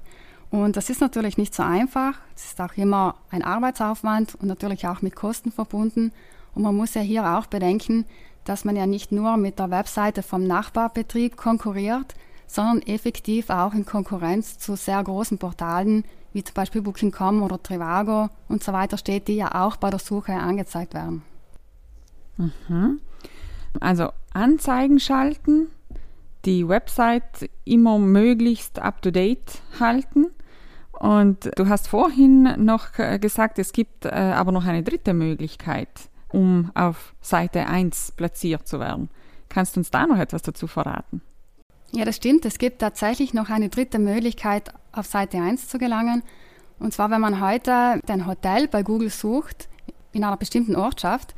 Und 0.51 0.77
das 0.77 0.89
ist 0.89 1.01
natürlich 1.01 1.37
nicht 1.37 1.53
so 1.53 1.61
einfach. 1.61 2.13
Es 2.33 2.45
ist 2.45 2.61
auch 2.61 2.77
immer 2.77 3.15
ein 3.29 3.43
Arbeitsaufwand 3.43 4.35
und 4.35 4.47
natürlich 4.47 4.87
auch 4.87 5.01
mit 5.01 5.17
Kosten 5.17 5.51
verbunden. 5.51 6.13
Und 6.55 6.63
man 6.63 6.77
muss 6.77 6.93
ja 6.93 7.01
hier 7.01 7.29
auch 7.29 7.47
bedenken, 7.47 8.05
dass 8.45 8.63
man 8.63 8.77
ja 8.77 8.87
nicht 8.87 9.11
nur 9.11 9.35
mit 9.35 9.59
der 9.59 9.69
Webseite 9.69 10.23
vom 10.23 10.47
Nachbarbetrieb 10.47 11.35
konkurriert, 11.35 12.15
sondern 12.47 12.83
effektiv 12.83 13.49
auch 13.49 13.73
in 13.73 13.85
Konkurrenz 13.85 14.57
zu 14.57 14.77
sehr 14.77 15.03
großen 15.03 15.37
Portalen 15.37 16.05
wie 16.33 16.43
zum 16.43 16.53
Beispiel 16.53 16.81
Booking.com 16.81 17.41
oder 17.41 17.61
Trivago 17.61 18.29
und 18.47 18.63
so 18.63 18.73
weiter 18.73 18.97
steht, 18.97 19.27
die 19.27 19.35
ja 19.35 19.65
auch 19.65 19.77
bei 19.77 19.89
der 19.89 19.99
Suche 19.99 20.33
angezeigt 20.33 20.93
werden. 20.93 21.23
Mhm. 22.37 22.99
Also 23.79 24.09
Anzeigen 24.33 24.99
schalten, 24.99 25.67
die 26.45 26.67
Website 26.67 27.49
immer 27.65 27.99
möglichst 27.99 28.79
up-to-date 28.79 29.61
halten. 29.79 30.27
Und 30.91 31.51
du 31.55 31.69
hast 31.69 31.87
vorhin 31.87 32.63
noch 32.63 32.97
äh, 32.97 33.19
gesagt, 33.19 33.57
es 33.59 33.71
gibt 33.71 34.05
äh, 34.05 34.09
aber 34.09 34.51
noch 34.51 34.65
eine 34.65 34.83
dritte 34.83 35.13
Möglichkeit, 35.13 36.09
um 36.29 36.71
auf 36.75 37.13
Seite 37.21 37.67
1 37.67 38.13
platziert 38.13 38.67
zu 38.67 38.79
werden. 38.79 39.09
Kannst 39.47 39.75
du 39.75 39.79
uns 39.79 39.91
da 39.91 40.05
noch 40.05 40.17
etwas 40.17 40.41
dazu 40.41 40.67
verraten? 40.67 41.21
Ja, 41.91 42.05
das 42.05 42.17
stimmt. 42.17 42.45
Es 42.45 42.57
gibt 42.57 42.79
tatsächlich 42.79 43.33
noch 43.33 43.49
eine 43.49 43.69
dritte 43.69 43.99
Möglichkeit, 43.99 44.71
auf 44.91 45.07
Seite 45.07 45.37
1 45.37 45.67
zu 45.67 45.77
gelangen. 45.77 46.23
Und 46.79 46.93
zwar, 46.93 47.09
wenn 47.11 47.21
man 47.21 47.41
heute 47.41 48.01
ein 48.07 48.25
Hotel 48.25 48.67
bei 48.67 48.83
Google 48.83 49.09
sucht, 49.09 49.67
in 50.11 50.23
einer 50.23 50.37
bestimmten 50.37 50.75
Ortschaft, 50.75 51.35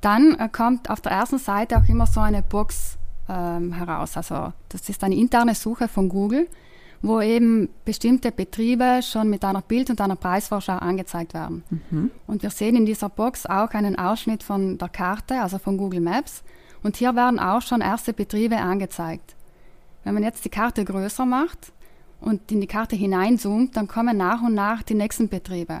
dann 0.00 0.34
äh, 0.38 0.48
kommt 0.50 0.90
auf 0.90 1.00
der 1.00 1.12
ersten 1.12 1.38
Seite 1.38 1.76
auch 1.76 1.88
immer 1.88 2.06
so 2.06 2.20
eine 2.20 2.42
Box 2.42 2.98
ähm, 3.28 3.72
heraus. 3.72 4.16
Also 4.16 4.52
das 4.68 4.88
ist 4.88 5.02
eine 5.04 5.16
interne 5.16 5.54
Suche 5.54 5.88
von 5.88 6.08
Google, 6.08 6.48
wo 7.00 7.20
eben 7.20 7.68
bestimmte 7.84 8.30
Betriebe 8.30 9.00
schon 9.02 9.28
mit 9.28 9.44
einer 9.44 9.62
Bild- 9.62 9.90
und 9.90 10.00
einer 10.00 10.16
Preisvorschau 10.16 10.74
angezeigt 10.74 11.34
werden. 11.34 11.64
Mhm. 11.70 12.10
Und 12.26 12.42
wir 12.42 12.50
sehen 12.50 12.76
in 12.76 12.86
dieser 12.86 13.08
Box 13.08 13.46
auch 13.46 13.70
einen 13.70 13.98
Ausschnitt 13.98 14.42
von 14.42 14.78
der 14.78 14.88
Karte, 14.88 15.40
also 15.40 15.58
von 15.58 15.76
Google 15.76 16.00
Maps. 16.00 16.42
Und 16.82 16.96
hier 16.96 17.14
werden 17.14 17.38
auch 17.38 17.62
schon 17.62 17.80
erste 17.80 18.12
Betriebe 18.12 18.56
angezeigt. 18.56 19.34
Wenn 20.04 20.14
man 20.14 20.22
jetzt 20.22 20.44
die 20.44 20.50
Karte 20.50 20.84
größer 20.84 21.24
macht 21.26 21.72
und 22.20 22.50
in 22.50 22.60
die 22.60 22.66
Karte 22.66 22.96
hineinzoomt, 22.96 23.76
dann 23.76 23.88
kommen 23.88 24.16
nach 24.16 24.42
und 24.42 24.54
nach 24.54 24.82
die 24.82 24.94
nächsten 24.94 25.28
Betriebe. 25.28 25.80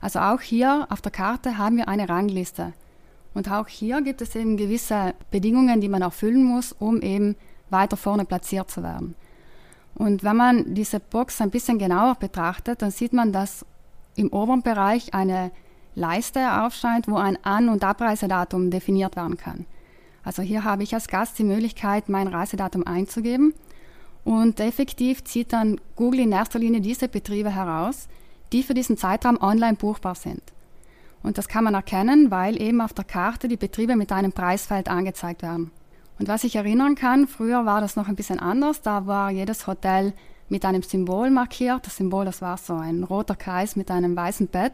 Also 0.00 0.18
auch 0.18 0.40
hier 0.40 0.86
auf 0.90 1.00
der 1.00 1.12
Karte 1.12 1.58
haben 1.58 1.76
wir 1.76 1.88
eine 1.88 2.08
Rangliste. 2.08 2.72
Und 3.34 3.50
auch 3.50 3.68
hier 3.68 4.02
gibt 4.02 4.20
es 4.20 4.34
eben 4.34 4.56
gewisse 4.56 5.14
Bedingungen, 5.30 5.80
die 5.80 5.88
man 5.88 6.02
erfüllen 6.02 6.44
muss, 6.44 6.72
um 6.72 7.00
eben 7.00 7.36
weiter 7.70 7.96
vorne 7.96 8.24
platziert 8.24 8.70
zu 8.70 8.82
werden. 8.82 9.14
Und 9.94 10.24
wenn 10.24 10.36
man 10.36 10.74
diese 10.74 11.00
Box 11.00 11.40
ein 11.40 11.50
bisschen 11.50 11.78
genauer 11.78 12.16
betrachtet, 12.16 12.82
dann 12.82 12.90
sieht 12.90 13.12
man, 13.12 13.32
dass 13.32 13.64
im 14.16 14.32
oberen 14.32 14.62
Bereich 14.62 15.14
eine 15.14 15.50
Leiste 15.94 16.62
aufscheint, 16.62 17.08
wo 17.08 17.16
ein 17.16 17.38
An- 17.44 17.68
und 17.68 17.84
Abreisedatum 17.84 18.70
definiert 18.70 19.16
werden 19.16 19.36
kann. 19.36 19.66
Also 20.24 20.42
hier 20.42 20.64
habe 20.64 20.82
ich 20.82 20.94
als 20.94 21.08
Gast 21.08 21.38
die 21.38 21.44
Möglichkeit, 21.44 22.08
mein 22.08 22.28
Reisedatum 22.28 22.86
einzugeben 22.86 23.54
und 24.24 24.60
effektiv 24.60 25.24
zieht 25.24 25.52
dann 25.52 25.80
Google 25.96 26.20
in 26.20 26.32
erster 26.32 26.58
Linie 26.58 26.80
diese 26.80 27.08
Betriebe 27.08 27.50
heraus, 27.50 28.08
die 28.52 28.62
für 28.62 28.74
diesen 28.74 28.96
Zeitraum 28.96 29.40
online 29.40 29.76
buchbar 29.76 30.14
sind. 30.14 30.42
Und 31.22 31.38
das 31.38 31.48
kann 31.48 31.64
man 31.64 31.74
erkennen, 31.74 32.30
weil 32.30 32.60
eben 32.60 32.80
auf 32.80 32.92
der 32.92 33.04
Karte 33.04 33.48
die 33.48 33.56
Betriebe 33.56 33.96
mit 33.96 34.12
einem 34.12 34.32
Preisfeld 34.32 34.88
angezeigt 34.88 35.42
werden. 35.42 35.70
Und 36.18 36.28
was 36.28 36.44
ich 36.44 36.56
erinnern 36.56 36.94
kann, 36.94 37.26
früher 37.26 37.64
war 37.64 37.80
das 37.80 37.96
noch 37.96 38.08
ein 38.08 38.16
bisschen 38.16 38.38
anders. 38.38 38.82
Da 38.82 39.06
war 39.06 39.30
jedes 39.30 39.66
Hotel 39.66 40.12
mit 40.48 40.64
einem 40.64 40.82
Symbol 40.82 41.30
markiert. 41.30 41.86
Das 41.86 41.96
Symbol, 41.96 42.24
das 42.24 42.42
war 42.42 42.58
so 42.58 42.74
ein 42.74 43.02
roter 43.02 43.34
Kreis 43.34 43.76
mit 43.76 43.90
einem 43.90 44.14
weißen 44.14 44.48
Bett. 44.48 44.72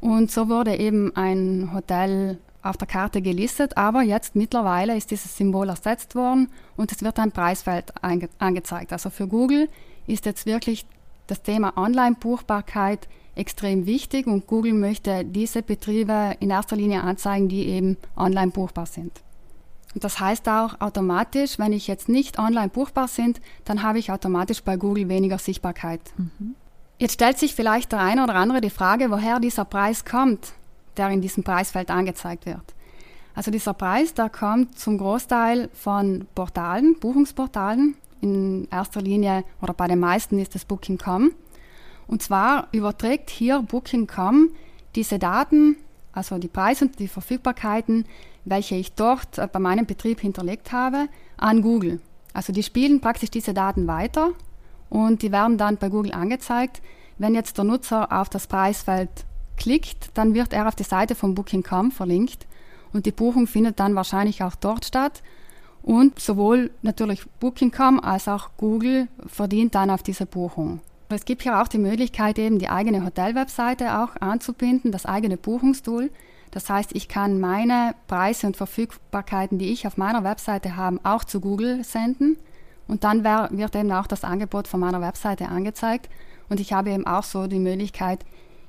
Und 0.00 0.30
so 0.30 0.48
wurde 0.48 0.76
eben 0.76 1.16
ein 1.16 1.70
Hotel 1.72 2.38
auf 2.62 2.76
der 2.76 2.86
Karte 2.86 3.22
gelistet, 3.22 3.76
aber 3.76 4.02
jetzt 4.02 4.36
mittlerweile 4.36 4.96
ist 4.96 5.10
dieses 5.10 5.36
Symbol 5.36 5.68
ersetzt 5.68 6.14
worden 6.14 6.48
und 6.76 6.92
es 6.92 7.02
wird 7.02 7.18
ein 7.18 7.32
Preisfeld 7.32 7.92
angezeigt. 8.38 8.92
Also 8.92 9.10
für 9.10 9.26
Google 9.26 9.68
ist 10.06 10.26
jetzt 10.26 10.46
wirklich 10.46 10.86
das 11.26 11.42
Thema 11.42 11.76
Online-Buchbarkeit 11.76 13.08
extrem 13.34 13.86
wichtig 13.86 14.26
und 14.26 14.46
Google 14.46 14.74
möchte 14.74 15.24
diese 15.24 15.62
Betriebe 15.62 16.36
in 16.40 16.50
erster 16.50 16.76
Linie 16.76 17.02
anzeigen, 17.02 17.48
die 17.48 17.66
eben 17.66 17.96
online 18.16 18.52
buchbar 18.52 18.86
sind. 18.86 19.12
Und 19.94 20.04
das 20.04 20.20
heißt 20.20 20.48
auch 20.48 20.80
automatisch, 20.80 21.58
wenn 21.58 21.72
ich 21.72 21.86
jetzt 21.86 22.08
nicht 22.08 22.38
online 22.38 22.68
buchbar 22.68 23.08
sind, 23.08 23.40
dann 23.64 23.82
habe 23.82 23.98
ich 23.98 24.10
automatisch 24.10 24.62
bei 24.62 24.76
Google 24.76 25.08
weniger 25.08 25.38
Sichtbarkeit. 25.38 26.00
Mhm. 26.16 26.54
Jetzt 26.98 27.14
stellt 27.14 27.38
sich 27.38 27.54
vielleicht 27.54 27.92
der 27.92 28.00
eine 28.00 28.22
oder 28.22 28.36
andere 28.36 28.60
die 28.60 28.70
Frage, 28.70 29.10
woher 29.10 29.40
dieser 29.40 29.64
Preis 29.64 30.04
kommt, 30.04 30.52
der 30.96 31.10
in 31.10 31.20
diesem 31.20 31.44
Preisfeld 31.44 31.90
angezeigt 31.90 32.46
wird. 32.46 32.74
Also 33.34 33.50
dieser 33.50 33.74
Preis, 33.74 34.14
der 34.14 34.28
kommt 34.28 34.78
zum 34.78 34.98
Großteil 34.98 35.70
von 35.72 36.26
Portalen, 36.34 36.96
Buchungsportalen. 36.98 37.96
In 38.20 38.68
erster 38.70 39.00
Linie 39.00 39.44
oder 39.60 39.72
bei 39.72 39.88
den 39.88 39.98
meisten 39.98 40.38
ist 40.38 40.54
es 40.54 40.64
Booking.com. 40.64 41.32
Und 42.06 42.22
zwar 42.22 42.68
überträgt 42.72 43.30
hier 43.30 43.62
Booking.com 43.62 44.50
diese 44.94 45.18
Daten, 45.18 45.76
also 46.12 46.38
die 46.38 46.48
Preise 46.48 46.84
und 46.84 46.98
die 46.98 47.08
Verfügbarkeiten, 47.08 48.04
welche 48.44 48.74
ich 48.74 48.92
dort 48.92 49.38
äh, 49.38 49.48
bei 49.50 49.58
meinem 49.58 49.86
Betrieb 49.86 50.20
hinterlegt 50.20 50.72
habe, 50.72 51.08
an 51.36 51.62
Google. 51.62 52.00
Also 52.32 52.52
die 52.52 52.62
spielen 52.62 53.00
praktisch 53.00 53.30
diese 53.30 53.54
Daten 53.54 53.86
weiter 53.86 54.32
und 54.90 55.22
die 55.22 55.32
werden 55.32 55.58
dann 55.58 55.76
bei 55.76 55.88
Google 55.88 56.12
angezeigt. 56.12 56.82
Wenn 57.18 57.34
jetzt 57.34 57.56
der 57.56 57.64
Nutzer 57.64 58.12
auf 58.12 58.28
das 58.28 58.46
Preisfeld 58.46 59.10
klickt, 59.56 60.10
dann 60.14 60.34
wird 60.34 60.52
er 60.52 60.68
auf 60.68 60.74
die 60.74 60.82
Seite 60.82 61.14
von 61.14 61.34
Booking.com 61.34 61.90
verlinkt 61.92 62.46
und 62.92 63.06
die 63.06 63.12
Buchung 63.12 63.46
findet 63.46 63.80
dann 63.80 63.94
wahrscheinlich 63.94 64.42
auch 64.42 64.54
dort 64.54 64.84
statt. 64.84 65.22
Und 65.82 66.20
sowohl 66.20 66.70
natürlich 66.82 67.24
Booking.com 67.40 67.98
als 68.00 68.28
auch 68.28 68.50
Google 68.56 69.08
verdient 69.26 69.74
dann 69.74 69.90
auf 69.90 70.02
diese 70.02 70.26
Buchung. 70.26 70.80
Es 71.08 71.24
gibt 71.24 71.42
hier 71.42 71.60
auch 71.60 71.68
die 71.68 71.78
Möglichkeit, 71.78 72.38
eben 72.38 72.58
die 72.58 72.68
eigene 72.68 73.04
Hotelwebseite 73.04 73.98
auch 73.98 74.16
anzubinden, 74.20 74.92
das 74.92 75.06
eigene 75.06 75.36
Buchungstool. 75.36 76.10
Das 76.52 76.70
heißt, 76.70 76.94
ich 76.94 77.08
kann 77.08 77.40
meine 77.40 77.94
Preise 78.06 78.46
und 78.46 78.56
Verfügbarkeiten, 78.56 79.58
die 79.58 79.72
ich 79.72 79.86
auf 79.86 79.96
meiner 79.96 80.22
Webseite 80.22 80.76
habe, 80.76 81.00
auch 81.02 81.24
zu 81.24 81.40
Google 81.40 81.82
senden. 81.82 82.36
Und 82.86 83.04
dann 83.04 83.24
wird 83.24 83.74
eben 83.74 83.92
auch 83.92 84.06
das 84.06 84.24
Angebot 84.24 84.68
von 84.68 84.80
meiner 84.80 85.00
Webseite 85.00 85.48
angezeigt. 85.48 86.08
Und 86.48 86.60
ich 86.60 86.72
habe 86.72 86.90
eben 86.90 87.06
auch 87.06 87.24
so 87.24 87.46
die 87.46 87.58
Möglichkeit, 87.58 88.24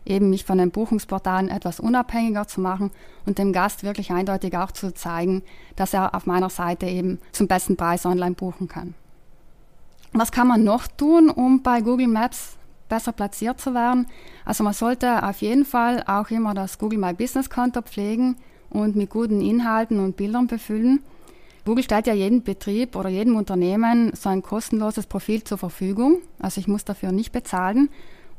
eben 0.06 0.30
mich 0.30 0.46
von 0.46 0.58
den 0.58 0.72
Buchungsportalen 0.72 1.50
etwas 1.50 1.80
unabhängiger 1.80 2.48
zu 2.48 2.62
machen 2.62 2.92
und 3.26 3.38
dem 3.38 3.54
Gast 3.54 3.84
wirklich 3.84 4.12
eindeutig 4.12 4.58
auch 4.58 4.72
zu 4.72 4.94
zeigen, 4.94 5.44
dass 5.76 5.94
er 5.94 6.16
auf 6.16 6.26
meiner 6.26 6.50
Seite 6.50 6.86
eben 6.86 7.20
zum 7.32 7.48
besten 7.48 7.78
Preis 7.78 8.06
online 8.06 8.36
buchen 8.36 8.68
kann. 8.68 8.94
Was 10.12 10.32
kann 10.32 10.48
man 10.48 10.64
noch 10.64 10.88
tun, 10.88 11.30
um 11.30 11.64
bei 11.64 11.82
Google 11.82 12.08
Maps 12.08 12.56
besser 12.88 13.12
platziert 13.12 13.60
zu 13.60 13.74
werden? 13.74 14.08
Also 14.46 14.64
man 14.64 14.74
sollte 14.74 15.24
auf 15.28 15.42
jeden 15.42 15.66
Fall 15.66 16.04
auch 16.06 16.30
immer 16.30 16.54
das 16.54 16.78
Google 16.78 17.00
My 17.00 17.14
Business 17.14 17.50
Konto 17.50 17.82
pflegen 17.82 18.36
und 18.70 18.96
mit 18.96 19.10
guten 19.10 19.42
Inhalten 19.42 20.00
und 20.00 20.18
Bildern 20.18 20.48
befüllen. 20.48 21.00
Google 21.66 21.84
stellt 21.84 22.08
ja 22.08 22.14
jedem 22.14 22.44
Betrieb 22.44 22.96
oder 22.96 23.10
jedem 23.10 23.38
Unternehmen 23.38 24.12
so 24.16 24.30
ein 24.30 24.44
kostenloses 24.44 25.08
Profil 25.08 25.44
zur 25.44 25.58
Verfügung. 25.58 26.18
Also 26.40 26.60
ich 26.60 26.68
muss 26.68 26.84
dafür 26.84 27.12
nicht 27.12 27.32
bezahlen. 27.32 27.90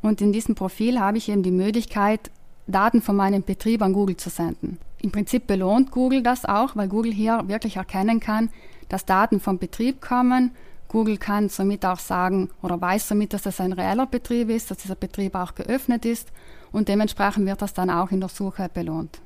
Und 0.04 0.20
in 0.20 0.34
diesem 0.34 0.54
Profil 0.54 1.00
habe 1.00 1.16
ich 1.16 1.30
eben 1.30 1.42
die 1.42 1.50
Möglichkeit, 1.50 2.30
Daten 2.66 3.00
von 3.00 3.16
meinem 3.16 3.42
Betrieb 3.42 3.80
an 3.80 3.94
Google 3.94 4.18
zu 4.18 4.28
senden. 4.28 4.76
Im 5.00 5.11
Prinzip 5.11 5.46
belohnt 5.46 5.92
Google 5.92 6.23
das 6.23 6.44
auch, 6.44 6.76
weil 6.76 6.88
Google 6.88 7.11
hier 7.11 7.44
wirklich 7.46 7.76
erkennen 7.76 8.20
kann, 8.20 8.50
dass 8.90 9.06
Daten 9.06 9.40
vom 9.40 9.58
Betrieb 9.58 10.02
kommen. 10.02 10.50
Google 10.88 11.16
kann 11.16 11.49
somit 11.49 11.87
auch 11.87 11.99
sagen 11.99 12.50
oder 12.61 12.78
weiß 12.78 13.08
somit, 13.08 13.32
dass 13.32 13.42
das 13.44 13.61
ein 13.61 13.73
reeller 13.73 14.04
Betrieb 14.04 14.50
ist, 14.50 14.70
dass 14.70 14.76
dieser 14.76 14.94
Betrieb 14.94 15.34
auch 15.34 15.54
geöffnet 15.54 16.04
ist 16.04 16.28
und 16.70 16.88
dementsprechend 16.88 17.46
wird 17.46 17.62
das 17.62 17.73
dann 17.73 17.88
auch 17.88 18.11
in 18.11 18.20
der 18.20 18.28
Suche 18.28 18.68
belohnt. 18.75 19.23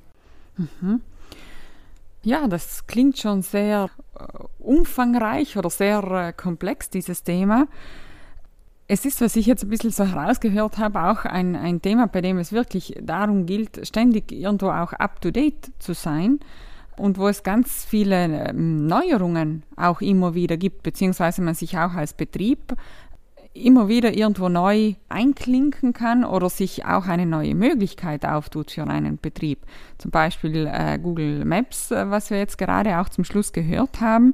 Mhm. 0.56 1.00
Ja, 2.22 2.46
das 2.46 2.86
klingt 2.86 3.18
schon 3.18 3.42
sehr 3.42 3.90
äh, 4.14 4.24
umfangreich 4.60 5.56
oder 5.56 5.70
sehr 5.70 6.04
äh, 6.04 6.32
komplex, 6.32 6.88
dieses 6.88 7.24
Thema. 7.24 7.66
Es 8.90 9.04
ist, 9.04 9.20
was 9.20 9.36
ich 9.36 9.44
jetzt 9.44 9.64
ein 9.64 9.68
bisschen 9.68 9.90
so 9.90 10.06
herausgehört 10.06 10.78
habe, 10.78 11.02
auch 11.04 11.26
ein, 11.26 11.56
ein 11.56 11.82
Thema, 11.82 12.06
bei 12.06 12.22
dem 12.22 12.38
es 12.38 12.52
wirklich 12.52 12.94
darum 13.02 13.44
gilt, 13.44 13.86
ständig 13.86 14.32
irgendwo 14.32 14.70
auch 14.70 14.94
up-to-date 14.94 15.72
zu 15.78 15.92
sein 15.92 16.40
und 16.96 17.18
wo 17.18 17.28
es 17.28 17.42
ganz 17.42 17.84
viele 17.84 18.48
ähm, 18.48 18.86
Neuerungen 18.86 19.62
auch 19.76 20.00
immer 20.00 20.34
wieder 20.34 20.56
gibt, 20.56 20.82
beziehungsweise 20.82 21.42
man 21.42 21.54
sich 21.54 21.76
auch 21.76 21.92
als 21.92 22.14
Betrieb 22.14 22.74
immer 23.52 23.88
wieder 23.88 24.14
irgendwo 24.14 24.48
neu 24.48 24.94
einklinken 25.10 25.92
kann 25.92 26.24
oder 26.24 26.48
sich 26.48 26.86
auch 26.86 27.06
eine 27.06 27.26
neue 27.26 27.54
Möglichkeit 27.54 28.24
auftut 28.24 28.70
für 28.70 28.86
einen 28.86 29.18
Betrieb. 29.18 29.58
Zum 29.98 30.10
Beispiel 30.10 30.66
äh, 30.66 30.98
Google 30.98 31.44
Maps, 31.44 31.90
äh, 31.90 32.10
was 32.10 32.30
wir 32.30 32.38
jetzt 32.38 32.56
gerade 32.56 32.98
auch 32.98 33.10
zum 33.10 33.24
Schluss 33.24 33.52
gehört 33.52 34.00
haben. 34.00 34.32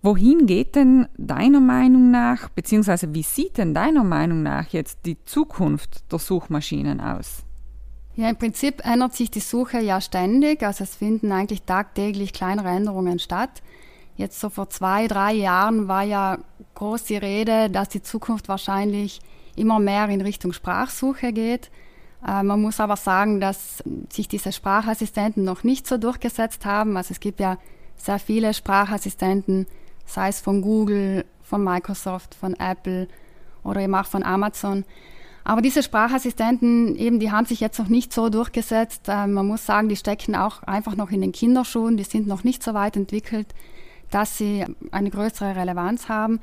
Wohin 0.00 0.46
geht 0.46 0.76
denn 0.76 1.08
deiner 1.16 1.60
Meinung 1.60 2.10
nach, 2.10 2.48
beziehungsweise 2.50 3.14
wie 3.14 3.24
sieht 3.24 3.58
denn 3.58 3.74
deiner 3.74 4.04
Meinung 4.04 4.42
nach 4.42 4.68
jetzt 4.68 5.00
die 5.06 5.22
Zukunft 5.24 6.12
der 6.12 6.20
Suchmaschinen 6.20 7.00
aus? 7.00 7.42
Ja, 8.14 8.28
im 8.28 8.36
Prinzip 8.36 8.84
ändert 8.84 9.14
sich 9.14 9.30
die 9.30 9.40
Suche 9.40 9.80
ja 9.80 10.00
ständig. 10.00 10.62
Also 10.62 10.84
es 10.84 10.96
finden 10.96 11.32
eigentlich 11.32 11.62
tagtäglich 11.62 12.32
kleinere 12.32 12.68
Änderungen 12.68 13.18
statt. 13.18 13.62
Jetzt 14.16 14.40
so 14.40 14.50
vor 14.50 14.70
zwei, 14.70 15.06
drei 15.06 15.32
Jahren 15.32 15.86
war 15.86 16.02
ja 16.02 16.38
groß 16.74 17.04
die 17.04 17.16
Rede, 17.16 17.70
dass 17.70 17.88
die 17.88 18.02
Zukunft 18.02 18.48
wahrscheinlich 18.48 19.20
immer 19.54 19.78
mehr 19.78 20.08
in 20.08 20.20
Richtung 20.20 20.52
Sprachsuche 20.52 21.32
geht. 21.32 21.70
Äh, 22.26 22.42
man 22.42 22.60
muss 22.60 22.80
aber 22.80 22.96
sagen, 22.96 23.40
dass 23.40 23.82
sich 24.12 24.26
diese 24.26 24.52
Sprachassistenten 24.52 25.44
noch 25.44 25.62
nicht 25.62 25.86
so 25.86 25.98
durchgesetzt 25.98 26.64
haben. 26.64 26.96
Also 26.96 27.12
es 27.12 27.20
gibt 27.20 27.40
ja 27.40 27.58
sehr 27.96 28.18
viele 28.18 28.54
Sprachassistenten, 28.54 29.66
sei 30.08 30.28
es 30.28 30.40
von 30.40 30.62
Google, 30.62 31.24
von 31.42 31.62
Microsoft, 31.62 32.34
von 32.34 32.54
Apple 32.54 33.06
oder 33.62 33.80
eben 33.80 33.94
auch 33.94 34.06
von 34.06 34.22
Amazon. 34.22 34.84
Aber 35.44 35.62
diese 35.62 35.82
Sprachassistenten, 35.82 36.96
eben, 36.96 37.20
die 37.20 37.30
haben 37.30 37.46
sich 37.46 37.60
jetzt 37.60 37.78
noch 37.78 37.88
nicht 37.88 38.12
so 38.12 38.28
durchgesetzt. 38.28 39.08
Äh, 39.08 39.26
man 39.26 39.46
muss 39.46 39.64
sagen, 39.64 39.88
die 39.88 39.96
stecken 39.96 40.34
auch 40.34 40.62
einfach 40.64 40.96
noch 40.96 41.10
in 41.10 41.20
den 41.20 41.32
Kinderschuhen, 41.32 41.96
die 41.96 42.04
sind 42.04 42.26
noch 42.26 42.44
nicht 42.44 42.62
so 42.62 42.74
weit 42.74 42.96
entwickelt, 42.96 43.46
dass 44.10 44.36
sie 44.36 44.64
eine 44.90 45.10
größere 45.10 45.56
Relevanz 45.56 46.08
haben. 46.08 46.40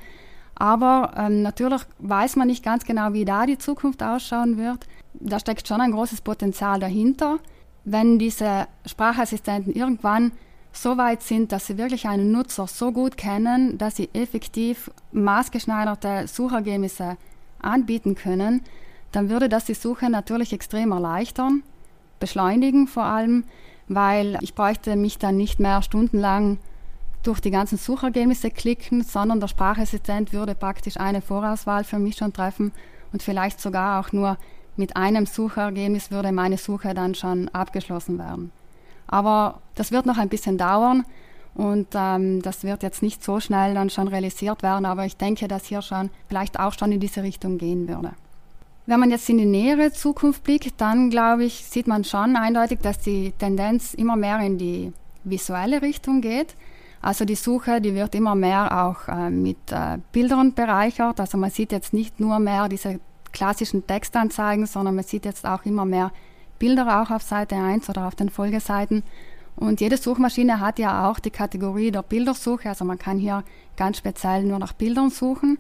Aber 0.56 1.14
ähm, 1.18 1.42
natürlich 1.42 1.82
weiß 2.00 2.38
man 2.38 2.48
nicht 2.48 2.64
ganz 2.64 2.86
genau, 2.86 3.14
wie 3.14 3.26
da 3.26 3.46
die 3.46 3.58
Zukunft 3.58 4.02
ausschauen 4.02 4.58
wird. 4.58 4.88
Da 5.14 5.40
steckt 5.40 5.68
schon 5.68 5.82
ein 5.82 5.92
großes 5.92 6.22
Potenzial 6.22 6.80
dahinter. 6.80 7.40
Wenn 7.84 8.18
diese 8.18 8.68
Sprachassistenten 8.86 9.74
irgendwann 9.74 10.32
so 10.76 10.98
weit 10.98 11.24
sind, 11.24 11.52
dass 11.52 11.68
sie 11.68 11.78
wirklich 11.78 12.08
einen 12.08 12.32
Nutzer 12.32 12.68
so 12.68 12.92
gut 12.92 13.18
kennen, 13.18 13.78
dass 13.78 13.96
sie 13.96 14.10
effektiv 14.14 14.92
maßgeschneiderte 15.12 16.28
Suchergebnisse 16.28 17.18
anbieten 17.60 18.16
können, 18.16 18.62
dann 19.12 19.30
würde 19.30 19.50
das 19.50 19.66
die 19.66 19.74
Suche 19.74 20.10
natürlich 20.10 20.54
extrem 20.54 20.92
erleichtern, 20.92 21.64
beschleunigen 22.20 22.88
vor 22.88 23.04
allem, 23.04 23.46
weil 23.88 24.38
ich 24.42 24.56
bräuchte 24.56 24.96
mich 24.96 25.18
dann 25.18 25.38
nicht 25.38 25.60
mehr 25.60 25.82
stundenlang 25.82 26.58
durch 27.24 27.40
die 27.40 27.52
ganzen 27.52 27.78
Suchergebnisse 27.78 28.52
klicken, 28.52 29.04
sondern 29.04 29.40
der 29.40 29.48
Sprachassistent 29.48 30.34
würde 30.34 30.54
praktisch 30.54 30.98
eine 30.98 31.22
Vorauswahl 31.22 31.84
für 31.84 32.00
mich 32.00 32.18
schon 32.18 32.34
treffen 32.34 32.72
und 33.12 33.24
vielleicht 33.24 33.62
sogar 33.62 34.00
auch 34.00 34.12
nur 34.12 34.38
mit 34.76 34.98
einem 34.98 35.26
Suchergebnis 35.26 36.12
würde 36.12 36.32
meine 36.32 36.58
Suche 36.58 36.94
dann 36.94 37.16
schon 37.16 37.48
abgeschlossen 37.50 38.20
werden. 38.20 38.52
Aber 39.08 39.62
das 39.76 39.92
wird 39.92 40.06
noch 40.06 40.18
ein 40.18 40.30
bisschen 40.30 40.58
dauern 40.58 41.06
und 41.54 41.88
ähm, 41.96 42.42
das 42.42 42.64
wird 42.64 42.84
jetzt 42.84 43.02
nicht 43.02 43.24
so 43.24 43.40
schnell 43.40 43.74
dann 43.74 43.90
schon 43.90 44.08
realisiert 44.08 44.62
werden, 44.62 44.86
aber 44.86 45.06
ich 45.06 45.16
denke, 45.18 45.48
dass 45.48 45.66
hier 45.66 45.82
schon 45.82 46.10
vielleicht 46.28 46.60
auch 46.60 46.74
schon 46.74 46.92
in 46.92 47.00
diese 47.00 47.24
Richtung 47.24 47.58
gehen 47.58 47.88
würde. 47.88 48.12
Wenn 48.88 49.00
man 49.00 49.10
jetzt 49.10 49.30
in 49.30 49.38
die 49.40 49.46
nähere 49.46 49.92
Zukunft 49.92 50.44
blickt, 50.44 50.80
dann 50.80 51.10
glaube 51.10 51.46
ich, 51.46 51.66
sieht 51.66 51.88
man 51.88 52.04
schon 52.04 52.36
eindeutig, 52.36 52.80
dass 52.82 53.00
die 53.00 53.32
Tendenz 53.32 53.94
immer 53.96 54.16
mehr 54.16 54.40
in 54.42 54.58
die 54.58 54.94
visuelle 55.24 55.82
Richtung 55.82 56.22
geht. 56.22 56.56
Also 57.02 57.26
die 57.26 57.36
Suche, 57.36 57.82
die 57.82 57.96
wird 57.96 58.16
immer 58.16 58.36
mehr 58.36 58.86
auch 58.86 59.08
äh, 59.08 59.30
mit 59.30 59.72
äh, 59.72 59.98
Bildern 60.12 60.54
bereichert. 60.54 61.20
Also 61.20 61.38
man 61.38 61.52
sieht 61.52 61.72
jetzt 61.72 61.94
nicht 61.94 62.20
nur 62.20 62.40
mehr 62.40 62.68
diese 62.68 63.00
klassischen 63.32 63.86
Textanzeigen, 63.88 64.66
sondern 64.66 64.96
man 64.96 65.04
sieht 65.04 65.26
jetzt 65.26 65.46
auch 65.46 65.66
immer 65.66 65.86
mehr 65.86 66.12
Bilder 66.60 67.02
auch 67.02 67.12
auf 67.12 67.22
Seite 67.22 67.56
1 67.56 67.90
oder 67.90 68.08
auf 68.08 68.16
den 68.16 68.30
Folgeseiten. 68.30 69.04
Und 69.56 69.82
jede 69.82 69.98
Suchmaschine 69.98 70.60
hat 70.60 70.80
ja 70.80 71.10
auch 71.10 71.20
die 71.20 71.32
Kategorie 71.32 71.92
der 71.92 72.04
Bildersuche. 72.04 72.70
Also 72.70 72.84
man 72.86 73.00
kann 73.00 73.18
hier 73.18 73.44
ganz 73.78 73.98
speziell 73.98 74.44
nur 74.44 74.60
nach 74.60 74.74
Bildern 74.74 75.10
suchen. 75.10 75.58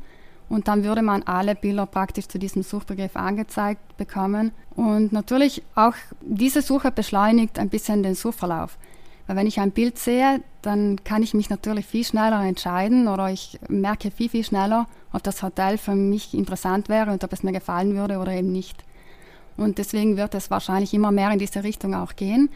Und 0.47 0.67
dann 0.67 0.83
würde 0.83 1.01
man 1.01 1.23
alle 1.23 1.55
Bilder 1.55 1.85
praktisch 1.85 2.27
zu 2.27 2.37
diesem 2.37 2.61
Suchbegriff 2.61 3.15
angezeigt 3.15 3.97
bekommen. 3.97 4.51
Und 4.75 5.11
natürlich 5.11 5.63
auch 5.75 5.95
diese 6.21 6.61
Suche 6.61 6.91
beschleunigt 6.91 7.57
ein 7.57 7.69
bisschen 7.69 8.03
den 8.03 8.15
Suchverlauf. 8.15 8.77
Weil 9.27 9.37
wenn 9.37 9.47
ich 9.47 9.59
ein 9.59 9.71
Bild 9.71 9.97
sehe, 9.97 10.41
dann 10.61 11.03
kann 11.03 11.23
ich 11.23 11.33
mich 11.33 11.49
natürlich 11.49 11.85
viel 11.87 12.03
schneller 12.03 12.43
entscheiden 12.43 13.07
oder 13.07 13.31
ich 13.31 13.59
merke 13.69 14.11
viel, 14.11 14.29
viel 14.29 14.43
schneller, 14.43 14.87
ob 15.13 15.23
das 15.23 15.41
Hotel 15.41 15.77
für 15.77 15.95
mich 15.95 16.33
interessant 16.35 16.89
wäre 16.89 17.11
und 17.11 17.23
ob 17.23 17.33
es 17.33 17.41
mir 17.41 17.51
gefallen 17.51 17.95
würde 17.95 18.19
oder 18.19 18.33
eben 18.33 18.51
nicht. 18.51 18.83
Und 19.57 19.77
deswegen 19.77 20.17
wird 20.17 20.35
es 20.35 20.51
wahrscheinlich 20.51 20.93
immer 20.93 21.11
mehr 21.11 21.31
in 21.31 21.39
diese 21.39 21.63
Richtung 21.63 21.93
auch 21.95 22.15
gehen. 22.15 22.49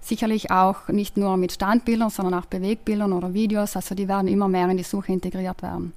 Sicherlich 0.00 0.50
auch 0.50 0.88
nicht 0.88 1.16
nur 1.16 1.36
mit 1.36 1.52
Standbildern, 1.52 2.10
sondern 2.10 2.34
auch 2.34 2.46
Bewegbildern 2.46 3.12
oder 3.12 3.34
Videos. 3.34 3.76
Also 3.76 3.94
die 3.94 4.08
werden 4.08 4.28
immer 4.28 4.48
mehr 4.48 4.68
in 4.68 4.76
die 4.76 4.82
Suche 4.82 5.12
integriert 5.12 5.62
werden. 5.62 5.92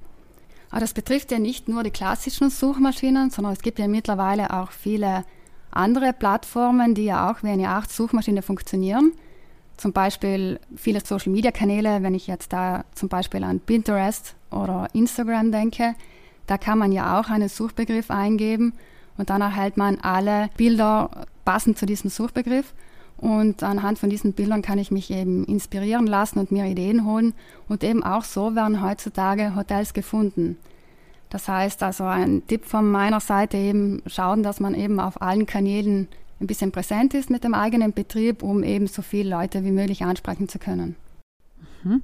Aber 0.70 0.80
das 0.80 0.92
betrifft 0.92 1.32
ja 1.32 1.38
nicht 1.38 1.68
nur 1.68 1.82
die 1.82 1.90
klassischen 1.90 2.50
Suchmaschinen, 2.50 3.30
sondern 3.30 3.52
es 3.52 3.62
gibt 3.62 3.78
ja 3.78 3.88
mittlerweile 3.88 4.52
auch 4.52 4.70
viele 4.70 5.24
andere 5.70 6.12
Plattformen, 6.12 6.94
die 6.94 7.04
ja 7.04 7.30
auch 7.30 7.42
wie 7.42 7.48
eine 7.48 7.68
Art 7.68 7.90
Suchmaschine 7.90 8.42
funktionieren. 8.42 9.12
Zum 9.76 9.92
Beispiel 9.92 10.60
viele 10.76 11.00
Social-Media-Kanäle, 11.00 12.02
wenn 12.02 12.14
ich 12.14 12.26
jetzt 12.26 12.52
da 12.52 12.84
zum 12.94 13.08
Beispiel 13.08 13.42
an 13.42 13.60
Pinterest 13.60 14.36
oder 14.50 14.88
Instagram 14.92 15.50
denke, 15.50 15.94
da 16.46 16.58
kann 16.58 16.78
man 16.78 16.92
ja 16.92 17.18
auch 17.18 17.28
einen 17.28 17.48
Suchbegriff 17.48 18.10
eingeben 18.10 18.74
und 19.16 19.30
dann 19.30 19.40
erhält 19.40 19.76
man 19.76 19.98
alle 20.00 20.50
Bilder 20.56 21.10
passend 21.44 21.78
zu 21.78 21.86
diesem 21.86 22.10
Suchbegriff. 22.10 22.72
Und 23.16 23.62
anhand 23.62 23.98
von 23.98 24.10
diesen 24.10 24.32
Bildern 24.32 24.60
kann 24.60 24.78
ich 24.78 24.90
mich 24.90 25.10
eben 25.10 25.44
inspirieren 25.44 26.06
lassen 26.06 26.40
und 26.40 26.50
mir 26.50 26.64
Ideen 26.64 27.06
holen. 27.06 27.32
Und 27.68 27.84
eben 27.84 28.02
auch 28.02 28.24
so 28.24 28.54
werden 28.54 28.82
heutzutage 28.82 29.54
Hotels 29.54 29.94
gefunden. 29.94 30.58
Das 31.30 31.48
heißt 31.48 31.82
also 31.82 32.04
ein 32.04 32.46
Tipp 32.46 32.64
von 32.64 32.90
meiner 32.90 33.20
Seite 33.20 33.56
eben 33.56 34.02
schauen, 34.06 34.42
dass 34.42 34.60
man 34.60 34.74
eben 34.74 35.00
auf 35.00 35.22
allen 35.22 35.46
Kanälen 35.46 36.08
ein 36.40 36.46
bisschen 36.46 36.72
präsent 36.72 37.14
ist 37.14 37.30
mit 37.30 37.44
dem 37.44 37.54
eigenen 37.54 37.92
Betrieb, 37.92 38.42
um 38.42 38.62
eben 38.62 38.86
so 38.86 39.02
viele 39.02 39.30
Leute 39.30 39.64
wie 39.64 39.70
möglich 39.70 40.04
ansprechen 40.04 40.48
zu 40.48 40.58
können. 40.58 40.96
Mhm. 41.82 42.02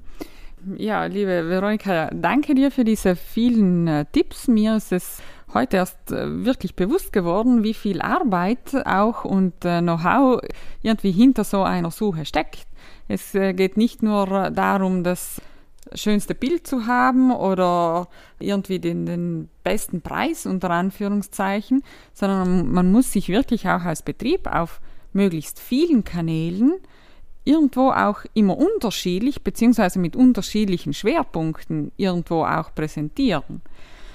Ja, 0.77 1.05
liebe 1.05 1.49
Veronika, 1.49 2.11
danke 2.13 2.53
dir 2.53 2.69
für 2.69 2.83
diese 2.83 3.15
vielen 3.15 3.87
äh, 3.87 4.05
Tipps. 4.11 4.47
Mir 4.47 4.75
ist 4.75 4.91
es 4.91 5.19
heute 5.55 5.77
erst 5.77 6.11
äh, 6.11 6.45
wirklich 6.45 6.75
bewusst 6.75 7.11
geworden, 7.13 7.63
wie 7.63 7.73
viel 7.73 7.99
Arbeit 7.99 8.75
auch 8.85 9.25
und 9.25 9.65
äh, 9.65 9.81
Know-how 9.81 10.39
irgendwie 10.83 11.11
hinter 11.11 11.45
so 11.45 11.63
einer 11.63 11.89
Suche 11.89 12.25
steckt. 12.25 12.67
Es 13.07 13.33
geht 13.33 13.75
nicht 13.75 14.03
nur 14.03 14.51
darum, 14.51 15.03
das 15.03 15.41
schönste 15.93 16.33
Bild 16.33 16.65
zu 16.65 16.85
haben 16.85 17.31
oder 17.31 18.07
irgendwie 18.39 18.79
den, 18.79 19.05
den 19.05 19.49
besten 19.63 20.01
Preis 20.01 20.45
unter 20.45 20.69
Anführungszeichen, 20.69 21.83
sondern 22.13 22.71
man 22.71 22.91
muss 22.91 23.11
sich 23.11 23.27
wirklich 23.27 23.67
auch 23.67 23.81
als 23.81 24.01
Betrieb 24.01 24.47
auf 24.47 24.79
möglichst 25.11 25.59
vielen 25.59 26.03
Kanälen 26.05 26.75
irgendwo 27.43 27.91
auch 27.91 28.19
immer 28.33 28.57
unterschiedlich 28.57 29.41
beziehungsweise 29.43 29.99
mit 29.99 30.15
unterschiedlichen 30.15 30.93
Schwerpunkten 30.93 31.91
irgendwo 31.97 32.43
auch 32.43 32.73
präsentieren. 32.73 33.61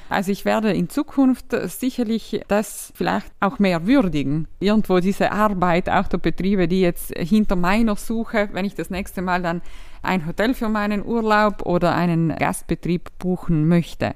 Also 0.08 0.30
ich 0.30 0.44
werde 0.44 0.72
in 0.72 0.88
Zukunft 0.88 1.46
sicherlich 1.64 2.40
das 2.46 2.92
vielleicht 2.94 3.26
auch 3.40 3.58
mehr 3.58 3.88
würdigen. 3.88 4.46
Irgendwo 4.60 5.00
diese 5.00 5.32
Arbeit 5.32 5.88
auch 5.88 6.06
der 6.06 6.18
Betriebe, 6.18 6.68
die 6.68 6.80
jetzt 6.80 7.12
hinter 7.16 7.56
meiner 7.56 7.96
Suche, 7.96 8.48
wenn 8.52 8.64
ich 8.64 8.76
das 8.76 8.88
nächste 8.88 9.20
Mal 9.20 9.42
dann 9.42 9.62
ein 10.02 10.24
Hotel 10.24 10.54
für 10.54 10.68
meinen 10.68 11.04
Urlaub 11.04 11.66
oder 11.66 11.92
einen 11.94 12.36
Gastbetrieb 12.36 13.10
buchen 13.18 13.66
möchte. 13.66 14.14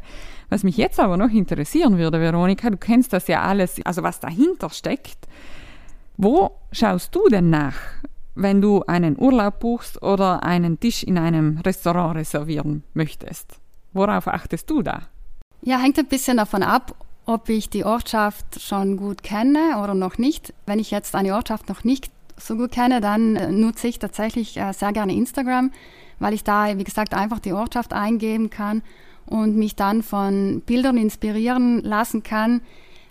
Was 0.48 0.62
mich 0.62 0.76
jetzt 0.76 1.00
aber 1.00 1.16
noch 1.16 1.30
interessieren 1.30 1.98
würde, 1.98 2.20
Veronika, 2.20 2.70
du 2.70 2.76
kennst 2.76 3.12
das 3.12 3.26
ja 3.26 3.42
alles, 3.42 3.84
also 3.84 4.04
was 4.04 4.20
dahinter 4.20 4.70
steckt. 4.70 5.26
Wo 6.16 6.52
schaust 6.70 7.12
du 7.14 7.28
denn 7.28 7.50
nach, 7.50 7.74
wenn 8.34 8.60
du 8.60 8.82
einen 8.86 9.18
Urlaub 9.18 9.60
buchst 9.60 10.02
oder 10.02 10.42
einen 10.42 10.78
Tisch 10.80 11.02
in 11.02 11.18
einem 11.18 11.58
Restaurant 11.58 12.16
reservieren 12.16 12.82
möchtest? 12.94 13.58
Worauf 13.92 14.28
achtest 14.28 14.70
du 14.70 14.82
da? 14.82 15.02
Ja, 15.62 15.78
hängt 15.78 15.98
ein 15.98 16.06
bisschen 16.06 16.36
davon 16.36 16.62
ab, 16.62 16.94
ob 17.26 17.48
ich 17.48 17.68
die 17.68 17.84
Ortschaft 17.84 18.60
schon 18.60 18.96
gut 18.96 19.22
kenne 19.22 19.78
oder 19.82 19.94
noch 19.94 20.18
nicht. 20.18 20.54
Wenn 20.66 20.78
ich 20.78 20.90
jetzt 20.90 21.14
eine 21.14 21.34
Ortschaft 21.34 21.68
noch 21.68 21.84
nicht 21.84 22.10
so 22.36 22.56
gut 22.56 22.72
kenne, 22.72 23.00
dann 23.00 23.36
äh, 23.36 23.52
nutze 23.52 23.88
ich 23.88 23.98
tatsächlich 23.98 24.56
äh, 24.56 24.72
sehr 24.72 24.92
gerne 24.92 25.14
Instagram, 25.14 25.72
weil 26.18 26.32
ich 26.32 26.44
da, 26.44 26.76
wie 26.78 26.84
gesagt, 26.84 27.14
einfach 27.14 27.38
die 27.38 27.52
Ortschaft 27.52 27.92
eingeben 27.92 28.48
kann 28.48 28.82
und 29.26 29.56
mich 29.56 29.76
dann 29.76 30.02
von 30.02 30.62
Bildern 30.64 30.96
inspirieren 30.96 31.82
lassen 31.82 32.22
kann, 32.22 32.62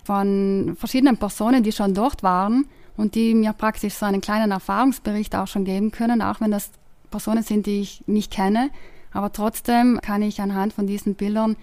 von 0.04 0.76
verschiedenen 0.78 1.18
Personen, 1.18 1.62
die 1.62 1.72
schon 1.72 1.94
dort 1.94 2.24
waren 2.24 2.66
und 3.00 3.16
die 3.16 3.34
mir 3.34 3.54
praktisch 3.54 3.94
so 3.94 4.06
einen 4.06 4.20
kleinen 4.20 4.52
Erfahrungsbericht 4.52 5.34
auch 5.34 5.48
schon 5.48 5.64
geben 5.64 5.92
können, 5.92 6.22
auch 6.22 6.42
wenn 6.42 6.52
das 6.52 6.70
Personen 7.10 7.44
sind, 7.44 7.66
die 7.66 7.80
ich 7.80 8.04
nicht 8.08 8.30
kenne. 8.30 8.72
Aber 9.14 9.32
trotzdem 9.32 10.00
kann 10.02 10.22
ich 10.22 10.42
anhand 10.42 10.74
von 10.74 10.86
diesen 10.86 11.16
Bildern 11.16 11.56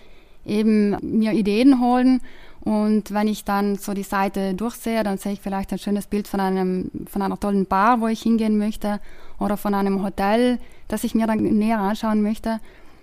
eben 0.47 0.97
mir 1.03 1.33
Ideen 1.33 1.79
holen 1.83 2.23
und 2.63 3.13
wenn 3.13 3.29
ich 3.29 3.45
dann 3.45 3.77
so 3.77 3.93
die 3.93 4.03
Seite 4.03 4.55
durchsehe, 4.55 5.05
dann 5.05 5.19
sehe 5.19 5.35
ich 5.35 5.43
vielleicht 5.43 5.73
ein 5.73 5.79
schönes 5.79 6.07
Bild 6.07 6.27
von, 6.27 6.41
einem, 6.41 6.91
von 7.07 7.21
einer 7.21 7.39
tollen 7.39 7.67
Bar, 7.67 8.01
wo 8.01 8.07
ich 8.07 8.23
hingehen 8.23 8.57
möchte 8.57 8.99
oder 9.39 9.59
von 9.59 9.75
einem 9.75 10.03
Hotel, 10.03 10.59
das 10.89 11.05
ich 11.05 11.15
mir 11.15 11.27
dann 11.27 11.43
näher 11.43 11.81
anschauen 11.81 12.23
möchte. 12.23 12.61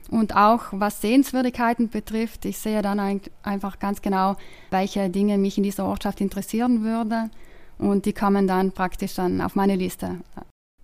Und 0.10 0.36
auch 0.36 0.64
was 0.72 1.02
Sehenswürdigkeiten 1.02 1.90
betrifft, 1.90 2.46
ich 2.46 2.58
sehe 2.58 2.82
dann 2.82 3.22
einfach 3.44 3.78
ganz 3.78 4.02
genau, 4.02 4.38
welche 4.72 5.10
Dinge 5.12 5.38
mich 5.38 5.58
in 5.58 5.64
dieser 5.64 5.86
Ortschaft 5.86 6.20
interessieren 6.20 6.84
würde. 6.84 7.30
Und 7.78 8.06
die 8.06 8.14
kommen 8.14 8.48
dann 8.48 8.72
praktisch 8.72 9.16
dann 9.16 9.42
auf 9.42 9.56
meine 9.56 9.76
Liste. 9.76 10.18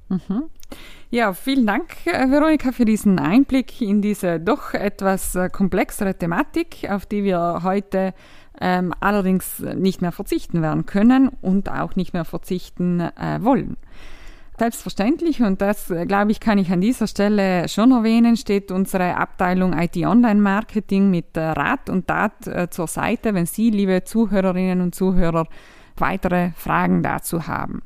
Mhm. 0.10 0.50
Ja, 1.12 1.34
vielen 1.34 1.66
Dank, 1.66 2.06
äh, 2.06 2.30
Veronika, 2.30 2.72
für 2.72 2.86
diesen 2.86 3.20
Einblick 3.20 3.82
in 3.82 4.02
diese 4.02 4.40
doch 4.40 4.74
etwas 4.74 5.36
äh, 5.36 5.50
komplexere 5.50 6.16
Thematik, 6.16 6.88
auf 6.90 7.06
die 7.06 7.24
wir 7.24 7.62
heute 7.64 8.14
ähm, 8.62 8.94
allerdings 9.00 9.60
nicht 9.60 10.02
mehr 10.02 10.12
verzichten 10.12 10.62
werden 10.62 10.86
können 10.86 11.30
und 11.42 11.70
auch 11.72 11.96
nicht 11.96 12.14
mehr 12.14 12.26
verzichten 12.26 13.00
äh, 13.00 13.40
wollen. 13.42 13.78
Selbstverständlich, 14.60 15.42
und 15.42 15.62
das, 15.62 15.90
äh, 15.90 16.06
glaube 16.06 16.32
ich, 16.32 16.40
kann 16.40 16.58
ich 16.58 16.72
an 16.72 16.82
dieser 16.82 17.08
Stelle 17.08 17.68
schon 17.70 17.92
erwähnen, 17.92 18.36
steht 18.36 18.72
unsere 18.72 19.16
Abteilung 19.16 19.74
IT 19.74 19.96
Online 19.98 20.42
Marketing 20.42 21.10
mit 21.10 21.38
Rat 21.38 21.90
und 21.90 22.08
Tat 22.08 22.46
äh, 22.46 22.70
zur 22.70 22.88
Seite, 22.88 23.34
wenn 23.34 23.46
Sie, 23.46 23.70
liebe 23.70 24.04
Zuhörerinnen 24.04 24.82
und 24.82 24.94
Zuhörer, 24.94 25.48
weitere 26.00 26.52
Fragen 26.52 27.04
dazu 27.04 27.48
haben. 27.48 27.82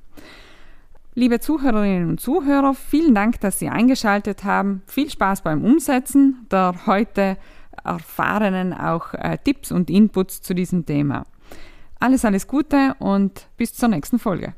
Liebe 1.15 1.39
Zuhörerinnen 1.39 2.09
und 2.09 2.19
Zuhörer, 2.19 2.73
vielen 2.73 3.13
Dank, 3.13 3.39
dass 3.39 3.59
Sie 3.59 3.69
eingeschaltet 3.69 4.43
haben. 4.43 4.81
Viel 4.87 5.09
Spaß 5.09 5.41
beim 5.41 5.63
Umsetzen 5.63 6.47
der 6.49 6.73
heute 6.87 7.37
erfahrenen 7.83 8.73
auch 8.73 9.13
äh, 9.13 9.37
Tipps 9.43 9.71
und 9.71 9.89
Inputs 9.89 10.41
zu 10.41 10.53
diesem 10.53 10.85
Thema. 10.85 11.25
Alles, 11.99 12.25
alles 12.25 12.47
Gute 12.47 12.95
und 12.99 13.47
bis 13.57 13.73
zur 13.73 13.89
nächsten 13.89 14.19
Folge. 14.19 14.53